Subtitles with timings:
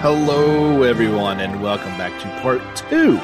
[0.00, 3.18] Hello, everyone, and welcome back to part two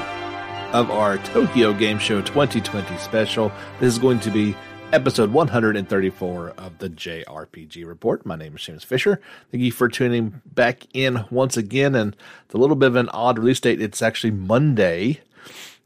[0.75, 3.51] of our Tokyo Game Show 2020 special.
[3.81, 4.55] This is going to be
[4.93, 8.27] episode 134 of the JRPG Report.
[8.27, 9.23] My name is James Fisher.
[9.51, 11.95] Thank you for tuning back in once again.
[11.95, 12.15] And
[12.45, 13.81] it's a little bit of an odd release date.
[13.81, 15.23] It's actually Monday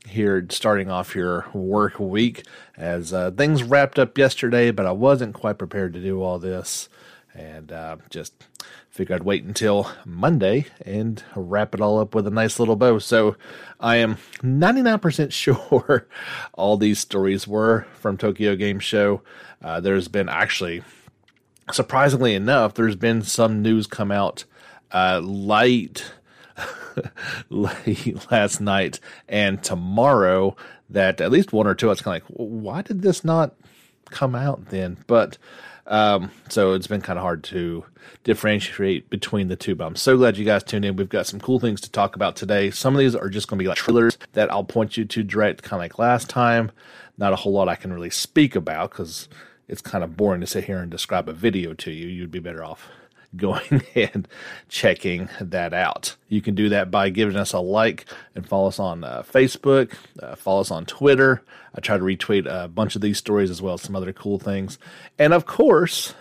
[0.07, 2.45] here, starting off your work week,
[2.77, 6.89] as uh, things wrapped up yesterday, but I wasn't quite prepared to do all this.
[7.35, 8.33] And uh, just
[8.97, 12.99] figured I'd wait until Monday and wrap it all up with a nice little bow.
[12.99, 13.37] So
[13.79, 16.09] I am 99% sure
[16.55, 19.23] all these stories were from Tokyo Game Show.
[19.63, 20.83] Uh, there's been actually,
[21.71, 24.45] surprisingly enough, there's been some news come out
[24.93, 26.11] uh, late.
[28.31, 30.57] last night and tomorrow
[30.91, 33.55] that at least one or two, it's kind of like, why did this not
[34.11, 34.99] come out then?
[35.07, 35.39] But
[35.87, 37.85] um, so it's been kind of hard to
[38.25, 39.75] differentiate between the two.
[39.75, 40.97] But I'm so glad you guys tuned in.
[40.97, 42.71] We've got some cool things to talk about today.
[42.71, 45.23] Some of these are just going to be like trailers that I'll point you to
[45.23, 46.73] direct, kind of like last time.
[47.19, 49.29] Not a whole lot I can really speak about because
[49.69, 52.07] it's kind of boring to sit here and describe a video to you.
[52.07, 52.89] You'd be better off
[53.37, 54.29] going and
[54.69, 56.17] checking that out.
[56.29, 59.95] You can do that by giving us a like and follow us on uh, Facebook,
[60.23, 61.43] uh, follow us on Twitter.
[61.75, 64.39] I try to retweet a bunch of these stories as well as some other cool
[64.39, 64.79] things.
[65.19, 66.15] And of course,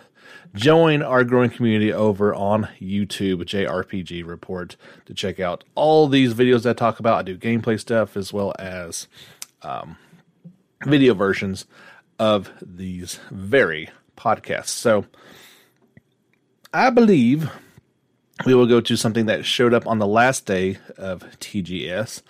[0.54, 6.64] join our growing community over on YouTube, JRPG Report, to check out all these videos
[6.64, 7.20] that I talk about.
[7.20, 9.08] I do gameplay stuff as well as
[9.62, 9.98] um,
[10.86, 11.66] video versions
[12.20, 14.70] of these very podcasts.
[14.70, 15.06] So,
[16.76, 17.50] I believe
[18.46, 22.22] we will go to something that showed up on the last day of TGS,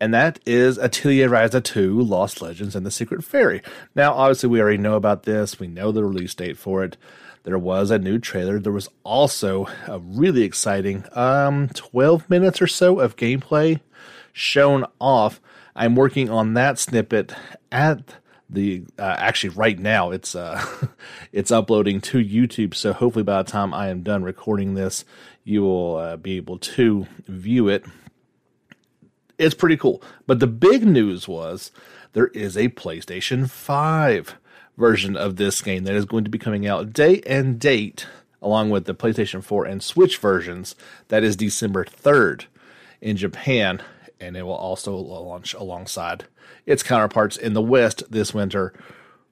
[0.00, 3.62] and that is Atelier Ryza 2 Lost Legends and the Secret Fairy.
[3.94, 6.96] Now, obviously, we already know about this, we know the release date for it.
[7.44, 8.58] There was a new trailer.
[8.58, 13.78] There was also a really exciting um, 12 minutes or so of gameplay
[14.32, 15.40] shown off.
[15.76, 17.36] I'm working on that snippet
[17.70, 18.16] at
[18.52, 20.64] the uh, actually right now it's uh
[21.32, 22.74] it's uploading to YouTube.
[22.74, 25.04] So hopefully by the time I am done recording this
[25.44, 27.84] you will uh, be able to view it.
[29.38, 30.02] It's pretty cool.
[30.26, 31.72] But the big news was
[32.12, 34.36] there is a PlayStation 5
[34.76, 38.06] version of this game that is going to be coming out day and date
[38.40, 40.74] along with the PlayStation 4 and Switch versions.
[41.08, 42.46] That is December 3rd
[43.00, 43.82] in Japan
[44.22, 46.24] and it will also launch alongside
[46.64, 48.72] its counterparts in the West this winter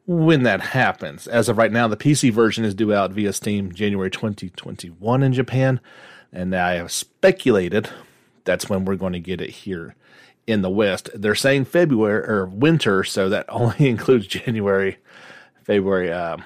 [0.06, 1.26] when that happens.
[1.26, 5.32] As of right now, the PC version is due out via Steam January 2021 in
[5.32, 5.80] Japan,
[6.32, 7.88] and I have speculated
[8.44, 9.94] that's when we're going to get it here
[10.46, 11.10] in the West.
[11.14, 14.98] They're saying February or winter, so that only includes January,
[15.64, 16.12] February.
[16.12, 16.38] Uh,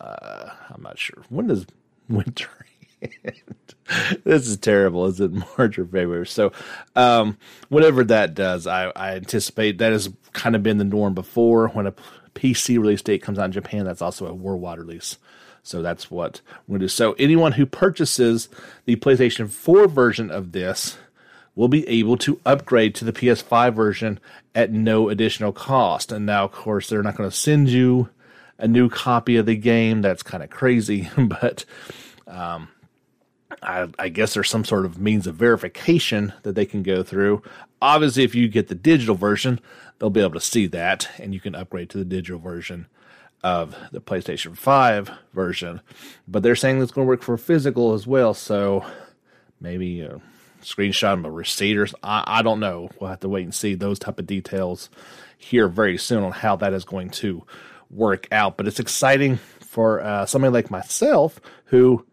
[0.00, 1.66] uh, I'm not sure when does
[2.08, 2.48] winter
[4.24, 5.06] this is terrible.
[5.06, 6.26] Is it March or February?
[6.26, 6.52] So,
[6.96, 11.68] um, whatever that does, I, I anticipate that has kind of been the norm before.
[11.68, 11.94] When a
[12.34, 15.18] PC release date comes out in Japan, that's also a worldwide release.
[15.62, 16.88] So that's what we're going to do.
[16.88, 18.48] So anyone who purchases
[18.84, 20.96] the PlayStation 4 version of this
[21.54, 24.18] will be able to upgrade to the PS5 version
[24.54, 26.10] at no additional cost.
[26.10, 28.08] And now, of course, they're not going to send you
[28.58, 30.02] a new copy of the game.
[30.02, 31.64] That's kind of crazy, but
[32.26, 32.68] um,
[33.62, 37.42] I, I, guess there's some sort of means of verification that they can go through.
[37.80, 39.60] Obviously, if you get the digital version,
[39.98, 42.86] they'll be able to see that, and you can upgrade to the digital version
[43.42, 45.80] of the PlayStation 5 version.
[46.28, 48.84] But they're saying it's going to work for physical as well, so
[49.60, 50.20] maybe a
[50.62, 52.90] screenshot of a receipt or I, I don't know.
[53.00, 54.90] We'll have to wait and see those type of details
[55.36, 57.44] here very soon on how that is going to
[57.90, 58.56] work out.
[58.56, 62.04] But it's exciting for uh, somebody like myself who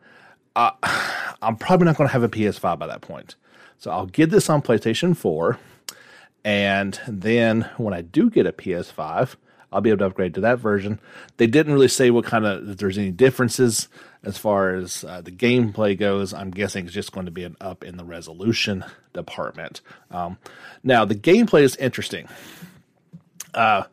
[0.56, 0.72] uh,
[1.42, 3.36] I'm probably not going to have a PS5 by that point.
[3.78, 5.58] So I'll get this on PlayStation 4.
[6.44, 9.35] And then when I do get a PS5,
[9.72, 11.00] I'll be able to upgrade to that version.
[11.38, 13.88] They didn't really say what kind of, if there's any differences
[14.23, 16.34] as far as uh, the gameplay goes.
[16.34, 18.84] I'm guessing it's just going to be an up in the resolution
[19.14, 19.82] department.
[20.12, 20.38] Um,
[20.84, 22.28] now, the gameplay is interesting.
[23.53, 23.84] Uh,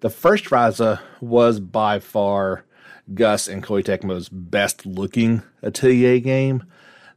[0.00, 2.64] the first Ryza was by far
[3.12, 6.64] Gust and Koei Tecmo's best looking Atelier game.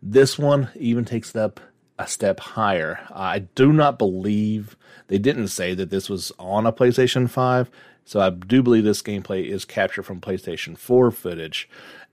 [0.02, 1.60] This one even takes it up
[1.98, 3.00] a step higher.
[3.14, 4.76] I do not believe
[5.08, 7.70] they didn't say that this was on a PlayStation 5,
[8.06, 11.70] so I do believe this gameplay is captured from PlayStation 4 footage,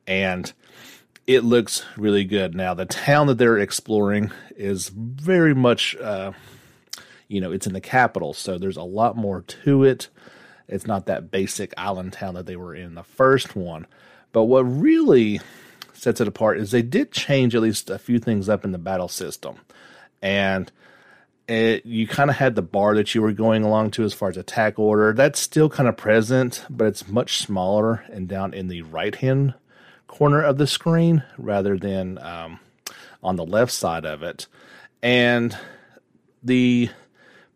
[0.07, 0.53] and
[1.27, 2.55] it looks really good.
[2.55, 6.33] Now, the town that they're exploring is very much, uh,
[7.29, 10.09] you know, it's in the capital, so there's a lot more to it
[10.69, 13.87] It's not that basic island town that they were in the first one.
[14.33, 15.41] But what really
[15.93, 18.79] sets it apart is they did change at least a few things up in the
[18.79, 19.57] battle system.
[20.23, 20.71] And
[21.47, 24.31] it, you kind of had the bar that you were going along to as far
[24.31, 25.13] as attack order.
[25.13, 29.55] That's still kind of present, but it's much smaller and down in the right hand
[30.07, 32.61] corner of the screen rather than um,
[33.23, 34.47] on the left side of it.
[35.03, 35.57] And
[36.43, 36.91] the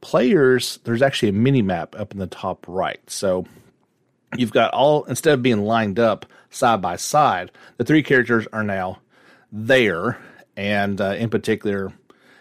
[0.01, 3.01] players, there's actually a mini map up in the top right.
[3.09, 3.47] So
[4.37, 8.65] you've got all, instead of being lined up side by side, the three characters are
[8.65, 9.01] now
[9.53, 10.19] there.
[10.57, 11.93] And uh, in particular,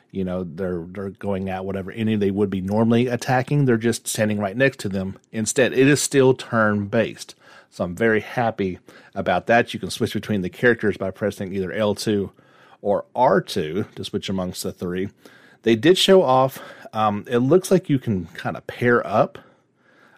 [0.09, 3.65] you know they're they're going at whatever any they would be normally attacking.
[3.65, 5.19] They're just standing right next to them.
[5.31, 7.35] Instead it is still turn based
[7.69, 8.79] so i'm very happy
[9.13, 9.73] about that.
[9.73, 12.31] You can switch between the characters by pressing either l2
[12.81, 15.09] or r2 to switch amongst the three
[15.63, 16.59] they did show off
[16.93, 19.37] um, it looks like you can kind of pair up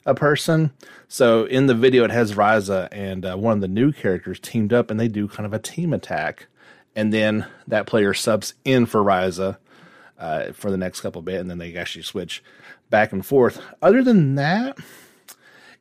[0.05, 0.71] a person
[1.07, 4.73] so in the video it has Ryza and uh, one of the new characters teamed
[4.73, 6.47] up and they do kind of a team attack
[6.95, 9.57] and then that player subs in for Ryza
[10.19, 12.43] uh, for the next couple bit, and then they actually switch
[12.89, 13.61] back and forth.
[13.81, 14.77] Other than that,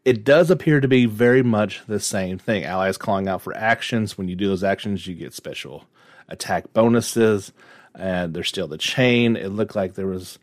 [0.05, 2.65] it does appear to be very much the same thing.
[2.65, 4.17] Allies calling out for actions.
[4.17, 5.85] When you do those actions, you get special
[6.29, 7.53] attack bonuses,
[7.99, 9.37] and there's still the chain.
[9.37, 10.39] It looked like there was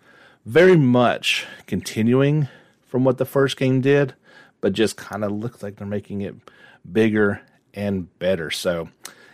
[0.45, 2.47] very much continuing
[2.87, 4.13] from what the first game did,
[4.61, 6.35] but just kind of looks like they're making it
[6.91, 7.41] bigger
[7.73, 8.51] and better.
[8.51, 8.89] So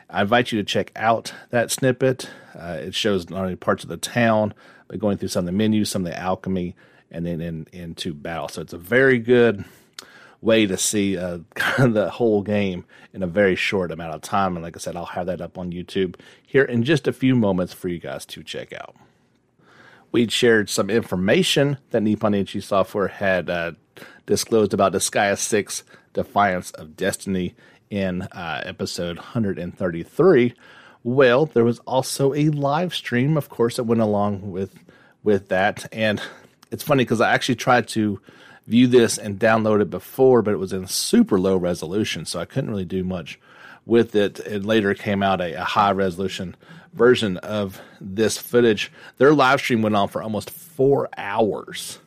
[0.09, 2.29] I invite you to check out that snippet.
[2.57, 4.53] Uh, it shows not only parts of the town,
[4.88, 6.75] but going through some of the menus, some of the alchemy,
[7.09, 8.47] and then in, into battle.
[8.47, 9.65] So it's a very good
[10.41, 11.39] way to see uh,
[11.77, 14.55] the whole game in a very short amount of time.
[14.55, 16.15] And like I said, I'll have that up on YouTube
[16.45, 18.95] here in just a few moments for you guys to check out.
[20.11, 23.71] We'd shared some information that Nippon Ichi Software had uh,
[24.25, 25.83] disclosed about Disgaea 6
[26.13, 27.55] Defiance of Destiny
[27.89, 30.53] in uh, episode 133.
[31.03, 34.73] Well, there was also a live stream, of course, that went along with
[35.23, 36.19] with that, and
[36.71, 38.19] it's funny because I actually tried to
[38.71, 42.45] view this and download it before, but it was in super low resolution, so I
[42.45, 43.39] couldn't really do much
[43.85, 44.39] with it.
[44.39, 46.56] It later came out a, a high resolution
[46.94, 48.91] version of this footage.
[49.18, 52.00] Their live stream went on for almost four hours.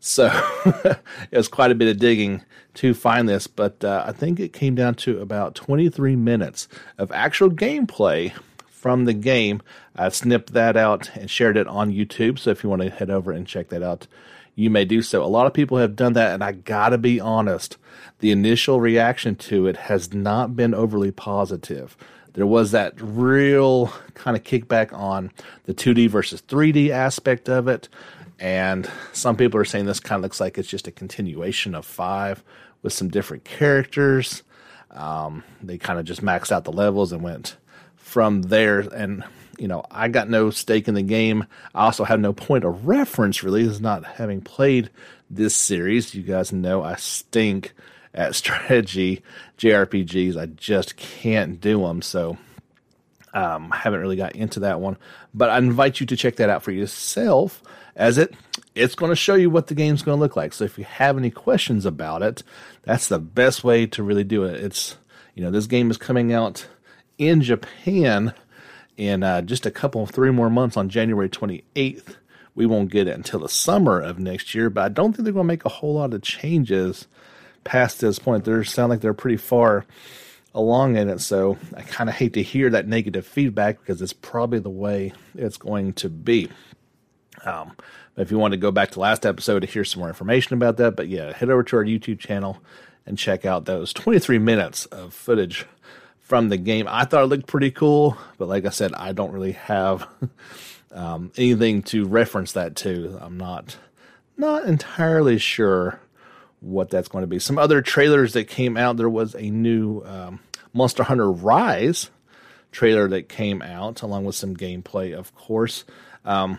[0.00, 0.26] So
[0.64, 2.44] it was quite a bit of digging
[2.74, 6.68] to find this, but uh, I think it came down to about 23 minutes
[6.98, 8.32] of actual gameplay
[8.66, 9.62] from the game.
[9.96, 12.38] I snipped that out and shared it on YouTube.
[12.38, 14.06] So if you want to head over and check that out,
[14.58, 15.22] you may do so.
[15.22, 17.76] A lot of people have done that, and I gotta be honest,
[18.18, 21.96] the initial reaction to it has not been overly positive.
[22.32, 25.30] There was that real kind of kickback on
[25.66, 27.88] the 2D versus 3D aspect of it.
[28.40, 31.86] And some people are saying this kind of looks like it's just a continuation of
[31.86, 32.42] five
[32.82, 34.42] with some different characters.
[34.90, 37.56] Um, they kind of just maxed out the levels and went
[37.94, 38.80] from there.
[38.80, 39.22] And,
[39.58, 41.46] you know, I got no stake in the game.
[41.74, 44.90] I also have no point of reference, really, is not having played
[45.30, 46.14] this series.
[46.14, 47.74] You guys know I stink
[48.14, 49.22] at strategy
[49.58, 50.36] JRPGs.
[50.36, 52.02] I just can't do them.
[52.02, 52.38] So,
[53.34, 54.96] um, I haven't really got into that one,
[55.34, 57.62] but I invite you to check that out for yourself
[57.94, 58.34] as it
[58.74, 60.52] it's going to show you what the game's going to look like.
[60.52, 62.44] So if you have any questions about it,
[62.82, 64.62] that's the best way to really do it.
[64.62, 64.96] It's
[65.34, 66.66] you know this game is coming out
[67.18, 68.32] in Japan
[68.98, 72.16] in uh, just a couple three more months on January 28th.
[72.54, 75.32] We won't get it until the summer of next year, but I don't think they're
[75.32, 77.06] going to make a whole lot of changes
[77.62, 78.44] past this point.
[78.44, 79.86] They sound like they're pretty far
[80.52, 84.12] along in it, so I kind of hate to hear that negative feedback because it's
[84.12, 86.50] probably the way it's going to be.
[87.44, 87.76] Um,
[88.16, 90.76] if you want to go back to last episode to hear some more information about
[90.78, 92.58] that, but yeah, head over to our YouTube channel
[93.06, 95.64] and check out those 23 minutes of footage
[96.28, 96.86] from the game.
[96.88, 100.06] I thought it looked pretty cool, but like I said, I don't really have
[100.92, 103.18] um, anything to reference that to.
[103.20, 103.76] I'm not
[104.36, 105.98] not entirely sure
[106.60, 107.38] what that's going to be.
[107.38, 108.96] Some other trailers that came out.
[108.96, 110.40] There was a new um,
[110.72, 112.10] Monster Hunter Rise
[112.70, 115.84] trailer that came out, along with some gameplay, of course.
[116.24, 116.58] Um,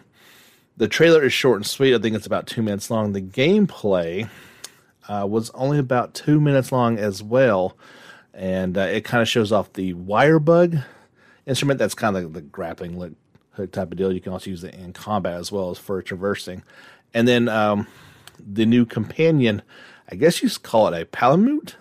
[0.77, 1.93] the trailer is short and sweet.
[1.93, 3.13] I think it's about two minutes long.
[3.13, 4.29] The gameplay
[5.07, 7.77] uh, was only about two minutes long as well,
[8.39, 10.77] and uh, it kind of shows off the wire bug
[11.45, 11.77] instrument.
[11.77, 13.17] That's kind of like the grappling
[13.51, 14.13] hook type of deal.
[14.13, 16.63] You can also use it in combat as well as for traversing.
[17.13, 17.85] And then um,
[18.39, 19.61] the new companion,
[20.09, 21.75] I guess you call it a palamute.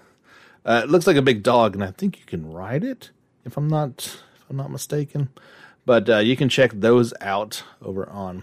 [0.64, 3.10] Uh, it looks like a big dog, and I think you can ride it
[3.44, 5.28] if I'm not if I'm not mistaken.
[5.86, 8.42] But uh, you can check those out over on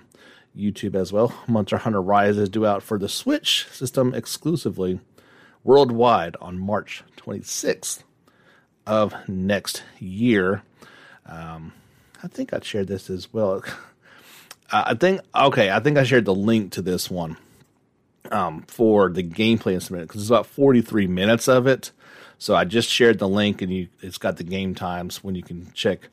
[0.58, 1.36] YouTube as well.
[1.48, 5.02] Monster Hunter Rise is due out for the Switch system exclusively
[5.66, 8.04] worldwide on March 26th
[8.88, 10.62] of next year.
[11.26, 11.74] Um,
[12.24, 13.64] I think I shared this as well.
[14.72, 17.38] I think okay, I think I shared the link to this one
[18.32, 21.92] um, for the gameplay instrument because it's about 43 minutes of it.
[22.38, 25.44] So I just shared the link, and you it's got the game times when you
[25.44, 26.10] can check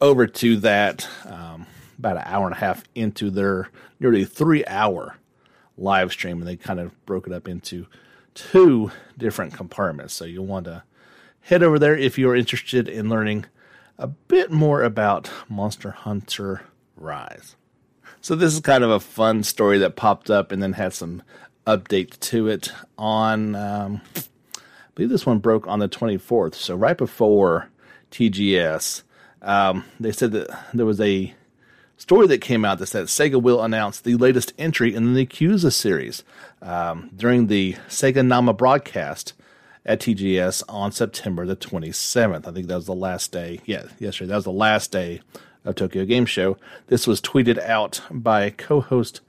[0.00, 1.08] over to that.
[1.26, 1.66] Um,
[1.98, 3.68] about an hour and a half into their
[4.00, 5.16] nearly three hour
[5.76, 7.86] live stream, and they kind of broke it up into
[8.34, 10.14] two different compartments.
[10.14, 10.82] So you'll want to
[11.42, 13.46] head over there if you're interested in learning
[13.98, 16.62] a bit more about Monster Hunter
[16.96, 17.56] Rise.
[18.20, 21.22] So this is kind of a fun story that popped up and then had some
[21.66, 24.60] update to it on um, I
[24.94, 26.54] believe this one broke on the 24th.
[26.54, 27.68] So right before
[28.10, 29.02] TGS,
[29.42, 31.34] um, they said that there was a
[32.00, 35.70] story that came out that said Sega will announce the latest entry in the Yakuza
[35.70, 36.24] series
[36.62, 39.34] um, during the Sega Nama broadcast
[39.84, 42.48] at TGS on September the 27th.
[42.48, 43.60] I think that was the last day.
[43.66, 44.30] Yeah, yesterday.
[44.30, 45.20] That was the last day
[45.64, 46.56] of Tokyo Game Show.
[46.86, 49.20] This was tweeted out by co-host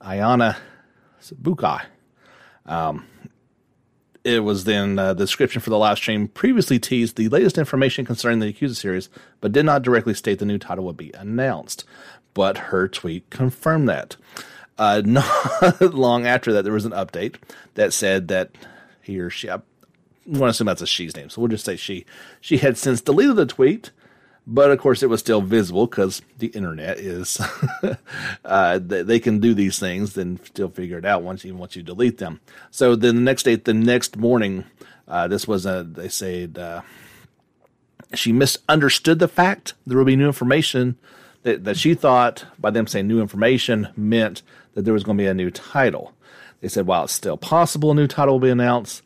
[0.00, 0.56] Ayana
[1.22, 1.84] Sabukai.
[2.66, 3.06] Um,
[4.26, 8.04] it was then uh, the description for the live stream previously teased the latest information
[8.04, 9.08] concerning the Yakuza series,
[9.40, 11.84] but did not directly state the new title would be announced.
[12.34, 14.16] But her tweet confirmed that.
[14.76, 17.36] Uh, not long after that, there was an update
[17.74, 18.50] that said that
[19.00, 19.60] he or she, I
[20.26, 22.04] want to assume that's a she's name, so we'll just say she,
[22.40, 23.92] she had since deleted the tweet
[24.46, 27.40] but of course, it was still visible because the internet is,
[28.44, 31.82] uh, they can do these things and still figure it out once even once you
[31.82, 32.40] delete them.
[32.70, 34.64] So then the next day, the next morning,
[35.08, 36.82] uh, this was a, they said, uh,
[38.14, 40.96] she misunderstood the fact there would be new information
[41.42, 44.42] that, that she thought by them saying new information meant
[44.74, 46.12] that there was going to be a new title.
[46.60, 49.02] They said, while it's still possible a new title will be announced,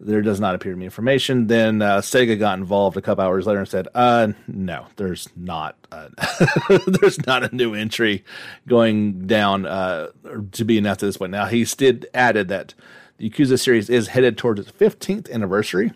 [0.00, 1.48] there does not appear to be information.
[1.48, 5.76] Then uh, Sega got involved a couple hours later and said, "Uh, no, there's not.
[5.90, 6.08] Uh,
[6.86, 8.24] there's not a new entry
[8.66, 10.08] going down uh,
[10.52, 12.74] to be announced at this point." Now he did added that
[13.16, 15.92] the Yakuza series is headed towards its 15th anniversary,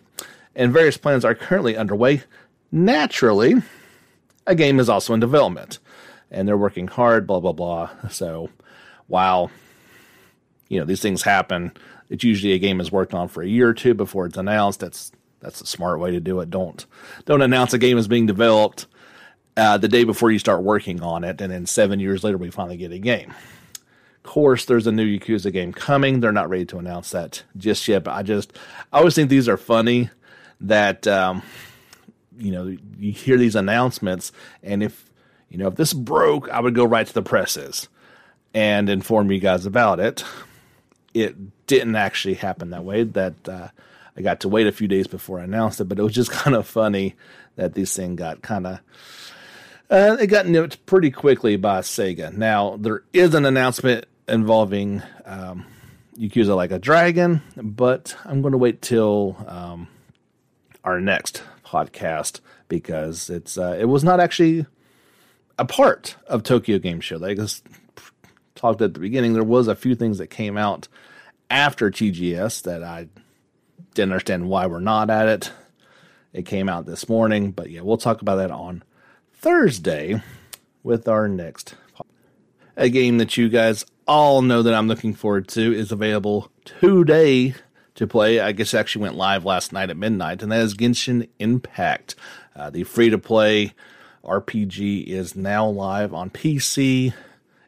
[0.57, 2.25] and various plans are currently underway.
[2.73, 3.63] Naturally,
[4.47, 5.79] a game is also in development,
[6.31, 7.27] and they're working hard.
[7.27, 7.91] Blah blah blah.
[8.11, 8.51] So,
[9.07, 9.53] while
[10.69, 11.71] you know these things happen
[12.13, 14.81] it's usually a game is worked on for a year or two before it's announced.
[14.81, 16.51] That's that's a smart way to do it.
[16.51, 16.85] Don't
[17.25, 18.87] don't announce a game is being developed
[19.57, 22.51] uh, the day before you start working on it, and then seven years later we
[22.51, 23.31] finally get a game.
[23.31, 26.21] Of course, there's a new Yakuza game coming.
[26.21, 28.53] They're not ready to announce that just yet, but I just
[28.93, 30.11] I always think these are funny.
[30.61, 31.43] That um,
[32.37, 35.11] you know you hear these announcements, and if
[35.49, 37.89] you know if this broke, I would go right to the presses
[38.53, 40.23] and inform you guys about it
[41.15, 43.03] it didn't actually happen that way.
[43.03, 43.69] That uh,
[44.15, 46.31] I got to wait a few days before I announced it, but it was just
[46.43, 47.15] kind of funny
[47.57, 48.81] that this thing got kind of
[49.91, 52.31] uh, it got nipped pretty quickly by Sega.
[52.31, 55.65] Now there is an announcement involving um,
[56.19, 59.89] Yakuza Like a Dragon, but I'm going to wait till um,
[60.85, 64.67] our next podcast because it's uh, it was not actually
[65.59, 67.17] a part of Tokyo Game Show.
[67.17, 67.67] Like I just
[68.55, 70.87] talked at the beginning, there was a few things that came out
[71.53, 73.09] after TGS that I
[73.95, 75.53] didn't understand why we're not at it.
[76.33, 78.83] It came out this morning, but yeah, we'll talk about that on
[79.35, 80.23] Thursday
[80.83, 81.75] with our next
[82.75, 87.55] a game that you guys all know that I'm looking forward to is available today
[87.97, 88.41] to play.
[88.41, 92.15] I guess actually went live last night at midnight, and that is Genshin Impact.
[92.57, 93.75] Uh, the free to play
[94.25, 97.13] RPG is now live on PC,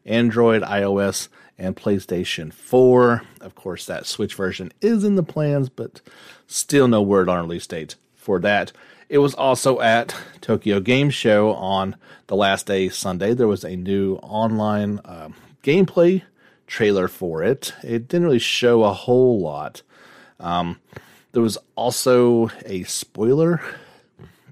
[0.06, 3.22] Android, iOS, and PlayStation 4.
[3.40, 6.00] Of course, that Switch version is in the plans, but
[6.46, 8.72] still no word on release date for that.
[9.08, 11.96] It was also at Tokyo Game Show on
[12.26, 13.34] the last day, Sunday.
[13.34, 15.28] There was a new online uh,
[15.62, 16.22] gameplay
[16.66, 17.74] trailer for it.
[17.82, 19.82] It didn't really show a whole lot.
[20.40, 20.80] Um,
[21.32, 23.60] there was also a spoiler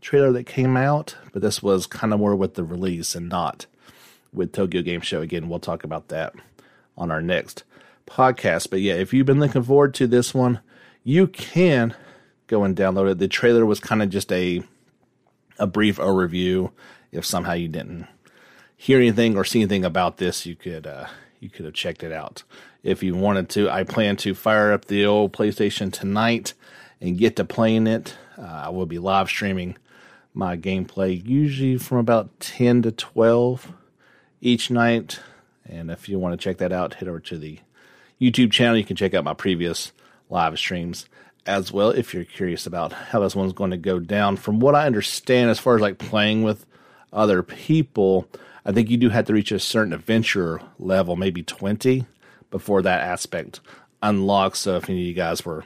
[0.01, 3.67] trailer that came out, but this was kind of more with the release and not
[4.33, 5.23] with Tokyo Game Show.
[5.23, 6.35] Again, we'll talk about that
[6.97, 7.65] on our next
[8.07, 8.71] podcast.
[8.71, 10.61] But yeah, if you've been looking forward to this one,
[11.05, 11.95] you can
[12.47, 13.19] go and download it.
[13.19, 14.63] The trailer was kind of just a
[15.59, 16.71] a brief overview.
[17.11, 18.07] If somehow you didn't
[18.77, 21.07] hear anything or see anything about this, you could uh,
[21.41, 22.43] you could have checked it out
[22.83, 23.71] if you wanted to.
[23.71, 26.55] I plan to fire up the old PlayStation tonight
[27.01, 28.17] and get to playing it.
[28.39, 29.77] Uh, I will be live streaming
[30.35, 33.73] my gameplay usually from about 10 to 12
[34.41, 35.21] each night.
[35.73, 37.59] And if you want to check that out, head over to the
[38.21, 38.77] YouTube channel.
[38.77, 39.93] You can check out my previous
[40.29, 41.07] live streams
[41.47, 44.37] as well if you're curious about how this one's going to go down.
[44.37, 46.67] From what I understand, as far as like playing with
[47.13, 48.29] other people,
[48.67, 52.05] I think you do have to reach a certain adventure level, maybe 20,
[52.51, 53.61] before that aspect
[54.03, 54.61] unlocks.
[54.61, 55.65] So if any of you guys were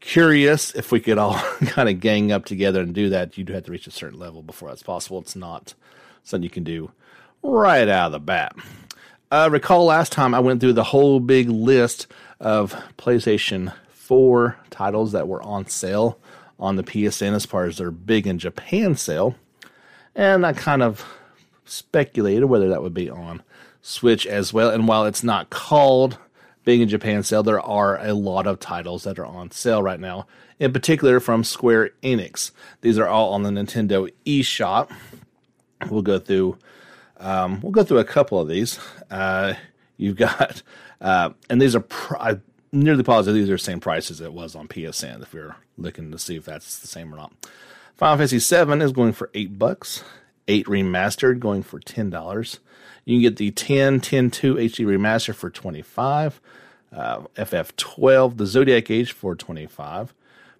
[0.00, 1.34] curious if we could all
[1.66, 4.42] kind of gang up together and do that, you'd have to reach a certain level
[4.42, 5.18] before that's possible.
[5.18, 5.74] It's not
[6.24, 6.92] something you can do
[7.42, 8.56] right out of the bat.
[9.30, 12.06] Uh, recall last time I went through the whole big list
[12.40, 16.18] of PlayStation 4 titles that were on sale
[16.58, 19.36] on the PSN as far as their big in Japan sale.
[20.14, 21.06] And I kind of
[21.66, 23.42] speculated whether that would be on
[23.82, 24.70] Switch as well.
[24.70, 26.16] And while it's not called
[26.64, 30.00] Big in Japan sale, there are a lot of titles that are on sale right
[30.00, 30.26] now,
[30.58, 32.50] in particular from Square Enix.
[32.80, 34.90] These are all on the Nintendo eShop.
[35.90, 36.58] We'll go through
[37.18, 38.78] um, we'll go through a couple of these.
[39.10, 39.54] Uh,
[39.96, 40.62] you've got,
[41.00, 41.84] uh, and these are
[42.72, 45.22] nearly positive these are the same price as it was on PSN.
[45.22, 47.32] If you're looking to see if that's the same or not,
[47.96, 50.04] Final Fantasy VII is going for eight bucks.
[50.46, 52.60] Eight remastered going for ten dollars.
[53.04, 56.40] You can get the 10 10 2 HD remaster for 25.
[56.90, 60.14] Uh, FF12, the Zodiac Age for 25.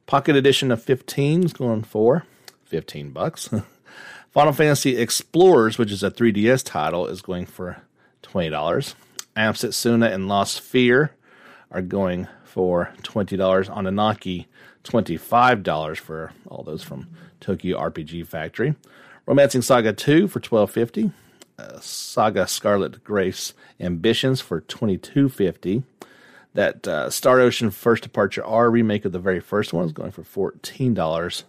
[0.06, 2.24] Pocket Edition of 15 is going for
[2.64, 3.50] 15 bucks.
[4.30, 7.78] Final Fantasy Explorers, which is a 3DS title, is going for
[8.22, 8.94] $20.
[9.36, 9.54] Am
[10.02, 11.10] and Lost Sphear
[11.70, 13.38] are going for $20.
[13.38, 14.46] Oninaki,
[14.84, 17.08] $25 for all those from
[17.40, 18.74] Tokyo RPG Factory.
[19.26, 21.12] Romancing Saga 2 for $12.50.
[21.58, 25.82] Uh, Saga Scarlet Grace Ambitions for $22.50.
[26.54, 30.12] That uh, Star Ocean First Departure R remake of the very first one is going
[30.12, 31.44] for $14.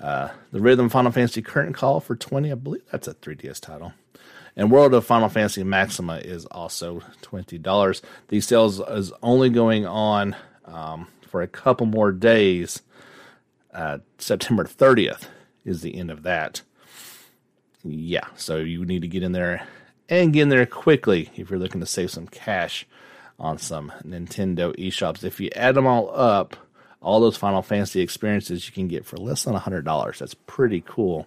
[0.00, 3.92] Uh, Theatrhythm Final Fantasy Curtain Call for 20 I believe that's a 3DS title.
[4.56, 8.02] And World of Final Fantasy Maxima is also $20.
[8.28, 12.82] These sales is only going on um, for a couple more days.
[13.72, 15.28] Uh, September 30th
[15.64, 16.62] is the end of that.
[17.84, 19.66] Yeah, so you need to get in there
[20.08, 22.86] and get in there quickly if you're looking to save some cash
[23.38, 25.22] on some Nintendo eShops.
[25.22, 26.56] If you add them all up,
[27.00, 30.18] all those Final Fantasy experiences you can get for less than $100.
[30.18, 31.26] That's pretty cool,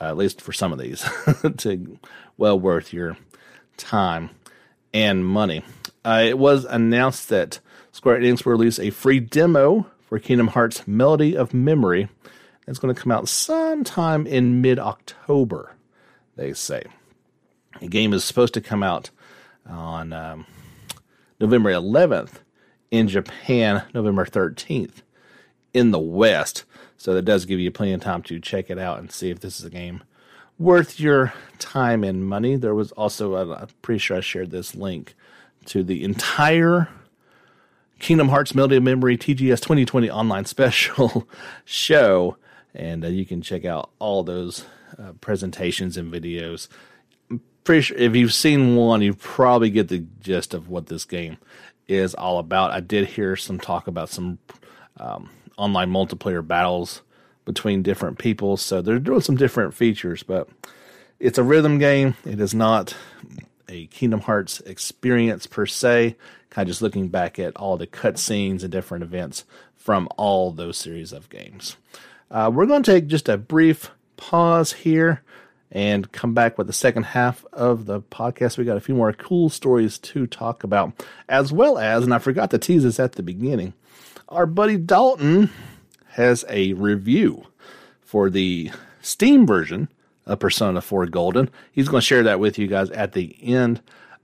[0.00, 1.08] uh, at least for some of these.
[1.58, 1.98] to
[2.36, 3.16] well worth your
[3.76, 4.30] time
[4.92, 5.62] and money.
[6.04, 7.60] Uh, it was announced that
[7.92, 12.08] Square Enix will release a free demo for Kingdom Hearts Melody of Memory.
[12.66, 15.74] It's going to come out sometime in mid October,
[16.36, 16.84] they say.
[17.80, 19.10] The game is supposed to come out
[19.66, 20.46] on um,
[21.40, 22.38] November 11th
[22.90, 25.02] in Japan, November 13th
[25.72, 26.64] in the West.
[26.96, 29.40] So that does give you plenty of time to check it out and see if
[29.40, 30.02] this is a game
[30.58, 32.56] worth your time and money.
[32.56, 35.14] There was also, I'm pretty sure I shared this link
[35.66, 36.88] to the entire
[37.98, 41.26] Kingdom Hearts Melody of Memory TGS 2020 online special
[41.64, 42.36] show.
[42.74, 44.66] And uh, you can check out all those
[44.98, 46.68] uh, presentations and videos.
[47.64, 51.38] Pretty sure if you've seen one, you probably get the gist of what this game
[51.90, 52.70] is all about.
[52.70, 54.38] I did hear some talk about some
[54.98, 57.02] um, online multiplayer battles
[57.44, 58.56] between different people.
[58.56, 60.48] So they're doing some different features, but
[61.18, 62.14] it's a rhythm game.
[62.24, 62.94] It is not
[63.68, 66.16] a Kingdom Hearts experience per se.
[66.50, 69.44] Kind of just looking back at all the cutscenes and different events
[69.76, 71.76] from all those series of games.
[72.30, 75.22] Uh, we're going to take just a brief pause here
[75.72, 78.58] and come back with the second half of the podcast.
[78.58, 80.92] We got a few more cool stories to talk about,
[81.28, 83.74] as well as, and I forgot to tease this at the beginning,
[84.28, 85.50] our buddy Dalton
[86.10, 87.46] has a review
[88.00, 89.88] for the Steam version
[90.26, 91.50] of Persona 4 Golden.
[91.72, 93.80] He's going to share that with you guys at the end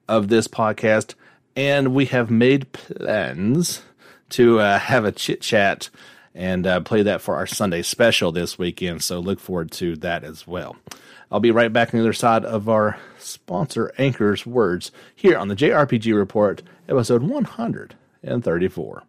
[0.08, 1.14] of this podcast.
[1.54, 3.82] And we have made plans
[4.30, 5.88] to uh, have a chit chat
[6.34, 9.02] and uh, play that for our Sunday special this weekend.
[9.02, 10.76] So look forward to that as well.
[11.30, 15.48] I'll be right back on the other side of our sponsor Anchor's words here on
[15.48, 19.02] the JRPG Report, episode 134.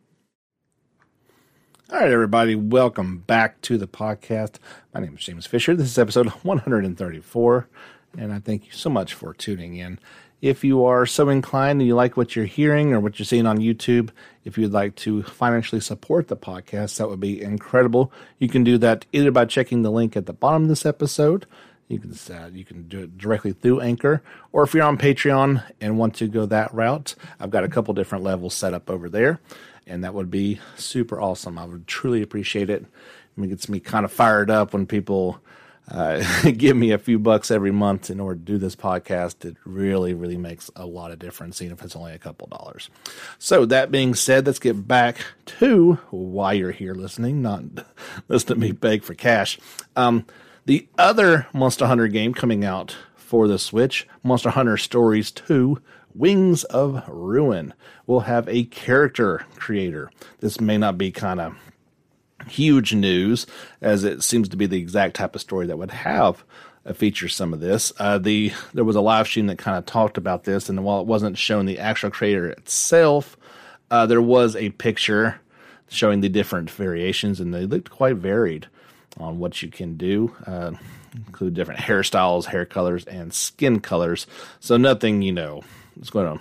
[1.90, 4.56] All right, everybody, welcome back to the podcast.
[4.96, 5.76] My name is James Fisher.
[5.76, 7.70] This is episode 134,
[8.18, 10.00] and I thank you so much for tuning in.
[10.42, 13.46] If you are so inclined and you like what you're hearing or what you're seeing
[13.46, 14.10] on YouTube,
[14.44, 18.12] if you'd like to financially support the podcast, that would be incredible.
[18.40, 21.46] You can do that either by checking the link at the bottom of this episode.
[21.88, 24.22] You can uh, you can do it directly through Anchor,
[24.52, 27.94] or if you're on Patreon and want to go that route, I've got a couple
[27.94, 29.40] different levels set up over there
[29.88, 31.58] and that would be super awesome.
[31.58, 32.86] I would truly appreciate it.
[32.86, 35.40] I mean, it gets me kind of fired up when people
[35.90, 36.24] uh,
[36.58, 40.14] give me a few bucks every month in order to do this podcast, it really,
[40.14, 42.90] really makes a lot of difference, even if it's only a couple dollars.
[43.40, 45.18] So, that being said, let's get back
[45.60, 47.64] to why you're here listening, not
[48.28, 49.58] listen to me beg for cash.
[49.96, 50.26] Um,
[50.68, 55.82] the other Monster Hunter game coming out for the Switch, Monster Hunter Stories 2
[56.14, 57.74] Wings of Ruin,
[58.06, 60.12] will have a character creator.
[60.42, 61.56] This may not be kind of
[62.50, 63.48] huge news,
[63.82, 66.44] as it seems to be the exact type of story that would have
[66.96, 67.94] feature some of this.
[67.98, 71.00] Uh, the there was a live stream that kind of talked about this, and while
[71.00, 73.38] it wasn't shown the actual creator itself,
[73.90, 75.40] uh, there was a picture
[75.88, 78.68] showing the different variations, and they looked quite varied
[79.20, 80.36] on what you can do.
[80.46, 80.72] Uh,
[81.26, 84.28] include different hairstyles, hair colors, and skin colors.
[84.60, 85.64] So nothing, you know,
[86.00, 86.40] is going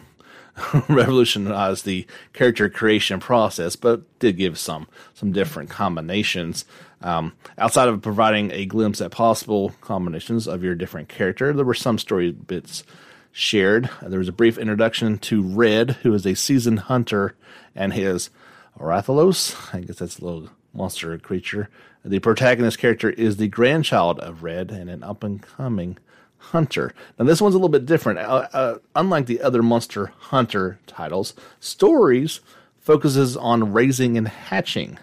[0.73, 6.65] to revolutionize the character creation process, but did give some some different combinations.
[7.03, 11.75] Um, outside of providing a glimpse at possible combinations of your different character, there were
[11.75, 12.85] some story bits
[13.33, 13.91] shared.
[14.01, 17.35] There was a brief introduction to Red, who is a seasoned hunter,
[17.75, 18.31] and his
[18.79, 19.75] Rathalos.
[19.75, 21.69] I guess that's a little monster creature.
[22.05, 25.99] The protagonist character is the grandchild of Red and an up and coming
[26.39, 26.95] Hunter.
[27.19, 28.21] Now, this one's a little bit different.
[28.21, 32.41] Uh, uh, unlike the other Monster Hunter titles, Stories
[32.79, 34.99] focuses on raising and hatching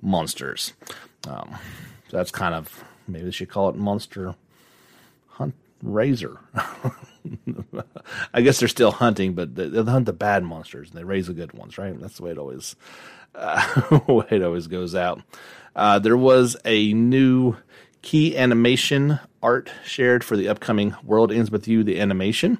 [0.00, 0.72] monsters.
[1.26, 1.56] Um,
[2.08, 4.34] so that's kind of maybe they should call it Monster
[5.28, 6.38] Hunt Raiser.
[8.32, 11.26] I guess they're still hunting, but they, they, hunt the bad monsters and they raise
[11.26, 11.98] the good ones, right?
[12.00, 12.76] That's the way it always
[13.40, 15.22] uh, it always goes out.
[15.76, 17.56] Uh, there was a new
[18.02, 22.58] key animation art shared for the upcoming World Ends With You, the animation.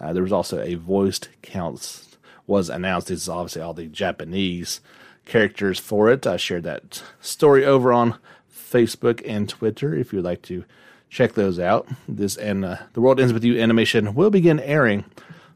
[0.00, 2.04] Uh, there was also a voiced count
[2.46, 3.08] was announced.
[3.08, 4.80] This is obviously all the Japanese
[5.24, 6.26] characters for it.
[6.26, 8.16] I shared that story over on
[8.52, 10.64] Facebook and Twitter if you'd like to
[11.08, 11.88] check those out.
[12.08, 15.04] This and uh, the World Ends With You animation will begin airing